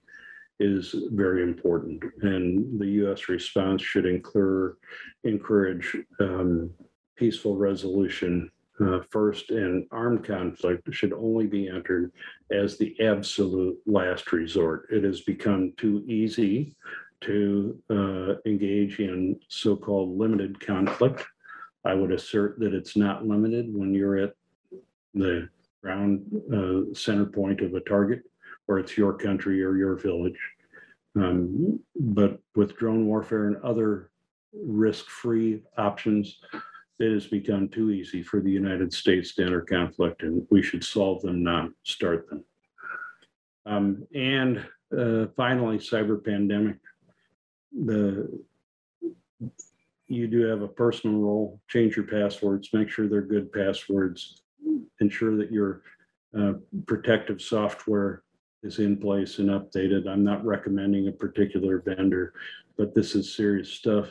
is 0.61 0.95
very 1.11 1.43
important. 1.43 2.01
And 2.21 2.79
the 2.79 2.87
US 3.05 3.27
response 3.27 3.81
should 3.81 4.05
incur, 4.05 4.77
encourage 5.25 5.97
um, 6.21 6.71
peaceful 7.17 7.57
resolution 7.57 8.49
uh, 8.79 8.99
first 9.09 9.49
and 9.49 9.85
armed 9.91 10.23
conflict 10.23 10.87
should 10.93 11.13
only 11.13 11.47
be 11.47 11.67
entered 11.67 12.11
as 12.51 12.77
the 12.77 12.95
absolute 13.01 13.77
last 13.85 14.31
resort. 14.31 14.87
It 14.91 15.03
has 15.03 15.21
become 15.21 15.73
too 15.77 16.03
easy 16.07 16.75
to 17.21 17.81
uh, 17.89 18.49
engage 18.49 18.99
in 18.99 19.39
so-called 19.47 20.17
limited 20.17 20.59
conflict. 20.59 21.25
I 21.85 21.93
would 21.93 22.11
assert 22.11 22.59
that 22.59 22.73
it's 22.73 22.95
not 22.95 23.25
limited 23.25 23.73
when 23.73 23.93
you're 23.93 24.17
at 24.17 24.33
the 25.13 25.49
ground 25.81 26.21
uh, 26.53 26.93
center 26.93 27.25
point 27.25 27.61
of 27.61 27.73
a 27.73 27.79
target, 27.79 28.21
or 28.67 28.77
it's 28.77 28.97
your 28.97 29.13
country 29.13 29.63
or 29.63 29.77
your 29.77 29.95
village. 29.95 30.39
Um, 31.15 31.79
But 31.95 32.39
with 32.55 32.77
drone 32.77 33.07
warfare 33.07 33.47
and 33.47 33.57
other 33.63 34.11
risk-free 34.53 35.63
options, 35.77 36.39
it 36.99 37.11
has 37.11 37.27
become 37.27 37.69
too 37.69 37.91
easy 37.91 38.23
for 38.23 38.41
the 38.41 38.51
United 38.51 38.91
States 38.91 39.35
to 39.35 39.45
enter 39.45 39.61
conflict, 39.61 40.23
and 40.23 40.45
we 40.49 40.61
should 40.63 40.83
solve 40.83 41.21
them, 41.21 41.43
not 41.43 41.69
start 41.83 42.27
them. 42.29 42.43
Um, 43.65 44.07
and 44.15 44.65
uh, 44.97 45.27
finally, 45.35 45.77
cyber 45.77 46.23
pandemic. 46.23 46.77
The 47.85 48.39
you 50.07 50.27
do 50.27 50.41
have 50.43 50.61
a 50.61 50.67
personal 50.67 51.19
role. 51.19 51.59
Change 51.67 51.97
your 51.97 52.05
passwords. 52.05 52.69
Make 52.73 52.89
sure 52.89 53.07
they're 53.07 53.21
good 53.21 53.51
passwords. 53.51 54.41
Ensure 55.01 55.35
that 55.35 55.51
your 55.51 55.81
uh, 56.37 56.53
protective 56.85 57.41
software 57.41 58.23
is 58.63 58.79
in 58.79 58.97
place 58.97 59.39
and 59.39 59.49
updated. 59.49 60.07
I'm 60.07 60.23
not 60.23 60.45
recommending 60.45 61.07
a 61.07 61.11
particular 61.11 61.81
vendor, 61.81 62.33
but 62.77 62.95
this 62.95 63.15
is 63.15 63.35
serious 63.35 63.69
stuff. 63.69 64.09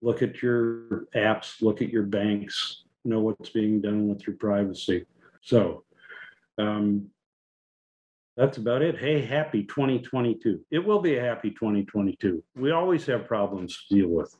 Look 0.00 0.22
at 0.22 0.42
your 0.42 1.06
apps, 1.14 1.60
look 1.60 1.82
at 1.82 1.90
your 1.90 2.04
banks, 2.04 2.84
know 3.04 3.20
what's 3.20 3.50
being 3.50 3.80
done 3.80 4.08
with 4.08 4.26
your 4.26 4.36
privacy. 4.36 5.06
So 5.42 5.84
um, 6.58 7.08
that's 8.36 8.58
about 8.58 8.82
it. 8.82 8.96
Hey, 8.98 9.20
happy 9.20 9.64
2022. 9.64 10.60
It 10.70 10.78
will 10.78 11.00
be 11.00 11.16
a 11.16 11.22
happy 11.22 11.50
2022. 11.50 12.42
We 12.54 12.70
always 12.70 13.04
have 13.06 13.26
problems 13.26 13.76
to 13.88 13.96
deal 13.96 14.08
with. 14.08 14.34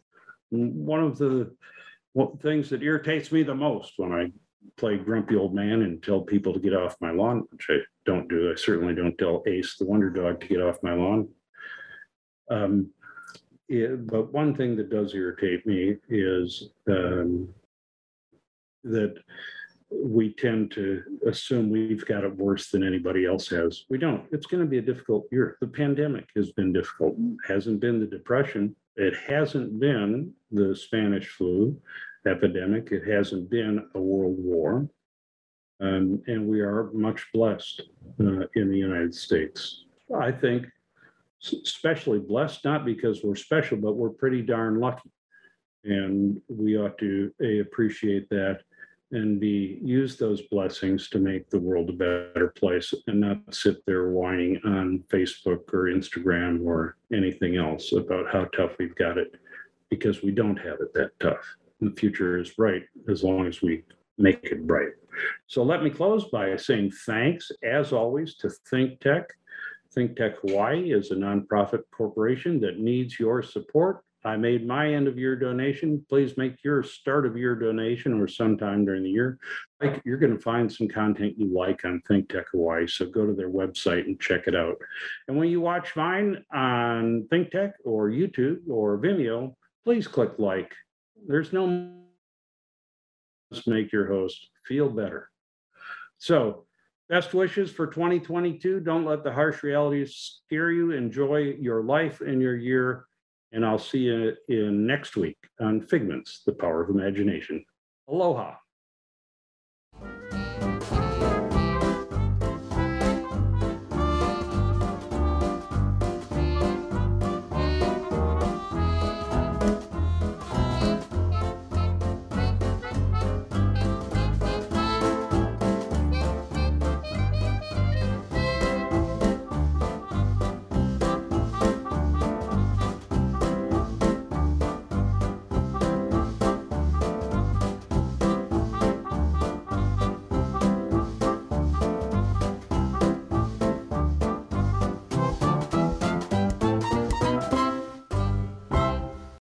One 0.51 1.03
of 1.03 1.19
the 1.19 1.53
things 2.41 2.71
that 2.71 2.83
irritates 2.83 3.33
me 3.33 3.43
the 3.43 3.55
most 3.55 3.95
when 3.97 4.13
I 4.13 4.33
play 4.77 4.97
grumpy 4.97 5.37
old 5.37 5.55
man 5.55 5.83
and 5.83 6.03
tell 6.03 6.21
people 6.21 6.53
to 6.53 6.61
get 6.61 6.75
off 6.75 6.97
my 7.01 7.11
lawn, 7.11 7.45
which 7.51 7.67
I 7.71 7.79
don't 8.07 8.29
do. 8.29 8.51
I 8.51 8.55
certainly 8.55 8.95
don't 8.95 9.19
tell 9.19 9.43
Ace, 9.47 9.77
the 9.77 9.85
wonder 9.85 10.11
dog, 10.11 10.41
to 10.41 10.47
get 10.47 10.63
off 10.63 10.83
my 10.83 10.95
lawn. 10.95 11.29
Um, 12.51 12.91
it, 13.69 14.07
but 14.07 14.33
one 14.33 14.55
thing 14.55 14.77
that 14.77 14.91
does 14.91 15.15
irritate 15.15 15.67
me 15.67 15.97
is 16.09 16.71
um, 16.89 17.49
that 18.85 19.15
we 19.91 20.35
tend 20.35 20.71
to 20.73 21.03
assume 21.27 21.71
we've 21.71 22.05
got 22.07 22.25
it 22.25 22.37
worse 22.37 22.71
than 22.71 22.87
anybody 22.87 23.27
else 23.27 23.49
has. 23.49 23.85
We 23.89 23.99
don't. 23.99 24.25
It's 24.33 24.47
going 24.47 24.63
to 24.63 24.69
be 24.69 24.79
a 24.79 24.83
difficult 24.83 25.27
year. 25.33 25.57
The 25.61 25.67
pandemic 25.67 26.27
has 26.37 26.53
been 26.53 26.73
difficult. 26.73 27.17
It 27.19 27.53
hasn't 27.53 27.81
been 27.81 28.01
the 28.01 28.07
depression. 28.07 28.77
It 28.97 29.15
hasn't 29.27 29.79
been 29.81 30.33
the 30.51 30.75
Spanish 30.77 31.29
flu 31.29 31.81
epidemic. 32.27 32.91
It 32.91 33.09
hasn't 33.09 33.49
been 33.49 33.89
a 33.95 34.01
world 34.01 34.37
war. 34.39 34.89
Um, 35.81 36.23
and 36.27 36.49
we 36.49 36.61
are 36.61 36.91
much 36.93 37.27
blessed 37.33 37.83
uh, 38.21 38.47
in 38.57 38.71
the 38.71 38.77
United 38.77 39.15
States. 39.15 39.85
I 40.19 40.33
think 40.33 40.67
especially 41.43 42.19
blessed, 42.19 42.65
not 42.65 42.85
because 42.85 43.23
we're 43.23 43.37
special, 43.37 43.77
but 43.77 43.97
we're 43.97 44.11
pretty 44.11 44.43
darn 44.43 44.81
lucky. 44.81 45.11
And 45.85 46.41
we 46.49 46.77
ought 46.77 46.99
to 46.99 47.33
A, 47.43 47.61
appreciate 47.61 48.29
that 48.31 48.61
and 49.11 49.41
B, 49.41 49.79
use 49.83 50.17
those 50.17 50.43
blessings 50.43 51.09
to 51.09 51.19
make 51.19 51.49
the 51.49 51.59
world 51.59 51.89
a 51.89 51.93
better 51.95 52.53
place 52.55 52.93
and 53.07 53.21
not 53.21 53.39
sit 53.55 53.79
there 53.87 54.11
whining 54.11 54.61
on 54.67 55.03
Facebook 55.09 55.73
or 55.73 55.85
Instagram 55.85 56.67
or 56.67 56.97
anything 57.11 57.57
else 57.57 57.93
about 57.93 58.31
how 58.31 58.45
tough 58.47 58.73
we've 58.79 58.95
got 58.97 59.17
it 59.17 59.35
because 59.89 60.23
we 60.23 60.31
don't 60.31 60.59
have 60.59 60.81
it 60.81 60.93
that 60.93 61.19
tough 61.21 61.57
the 61.81 61.91
future 61.93 62.39
is 62.39 62.51
bright 62.51 62.83
as 63.09 63.23
long 63.23 63.47
as 63.47 63.63
we 63.63 63.85
make 64.19 64.45
it 64.45 64.67
bright. 64.67 64.91
So 65.47 65.63
let 65.63 65.83
me 65.83 65.91
close 65.91 66.25
by 66.27 66.57
saying 66.57 66.93
thanks, 67.07 67.51
as 67.63 67.93
always, 67.93 68.35
to 68.37 68.51
Think 68.71 69.01
Tech. 69.01 69.33
Think 69.95 70.17
Tech 70.17 70.39
Hawaii 70.41 70.93
is 70.93 71.11
a 71.11 71.15
nonprofit 71.15 71.83
corporation 71.93 72.61
that 72.61 72.79
needs 72.79 73.19
your 73.19 73.43
support. 73.43 74.03
I 74.25 74.37
made 74.37 74.67
my 74.67 74.93
end 74.93 75.07
of 75.07 75.17
year 75.17 75.37
donation. 75.37 76.05
Please 76.09 76.37
make 76.37 76.63
your 76.65 76.83
start 76.83 77.25
of 77.25 77.37
year 77.37 77.55
donation 77.55 78.21
or 78.21 78.27
sometime 78.27 78.85
during 78.85 79.05
the 79.05 79.11
year. 79.11 79.39
Like 79.81 80.03
you're 80.05 80.19
going 80.19 80.37
to 80.37 80.43
find 80.43 80.71
some 80.71 80.89
content 80.89 81.35
you 81.39 81.47
like 81.55 81.85
on 81.85 82.03
Think 82.07 82.29
Tech 82.29 82.47
Hawaii. 82.53 82.87
So 82.87 83.07
go 83.07 83.27
to 83.27 83.33
their 83.33 83.49
website 83.49 84.07
and 84.07 84.21
check 84.21 84.47
it 84.47 84.57
out. 84.57 84.77
And 85.29 85.39
when 85.39 85.49
you 85.49 85.61
watch 85.61 85.95
mine 85.95 86.45
on 86.53 87.27
Think 87.31 87.51
Tech 87.51 87.75
or 87.85 88.11
YouTube 88.11 88.69
or 88.69 88.99
Vimeo, 88.99 89.55
please 89.85 90.09
click 90.09 90.33
like 90.39 90.75
there's 91.27 91.53
no 91.53 91.95
make 93.67 93.93
your 93.93 94.07
host 94.07 94.51
feel 94.67 94.89
better. 94.91 95.31
So, 96.19 96.67
best 97.09 97.35
wishes 97.35 97.71
for 97.71 97.87
2022. 97.87 98.81
Don't 98.81 99.05
let 99.05 99.25
the 99.25 99.33
harsh 99.33 99.63
realities 99.63 100.41
scare 100.45 100.71
you. 100.71 100.93
Enjoy 100.93 101.55
your 101.59 101.83
life 101.83 102.21
and 102.21 102.41
your 102.41 102.57
year. 102.57 103.07
And 103.53 103.65
I'll 103.65 103.79
see 103.79 104.01
you 104.01 104.35
in 104.49 104.87
next 104.87 105.17
week 105.17 105.39
on 105.61 105.81
Figments, 105.81 106.43
the 106.45 106.53
Power 106.53 106.83
of 106.83 106.91
Imagination. 106.91 107.65
Aloha. 108.09 108.55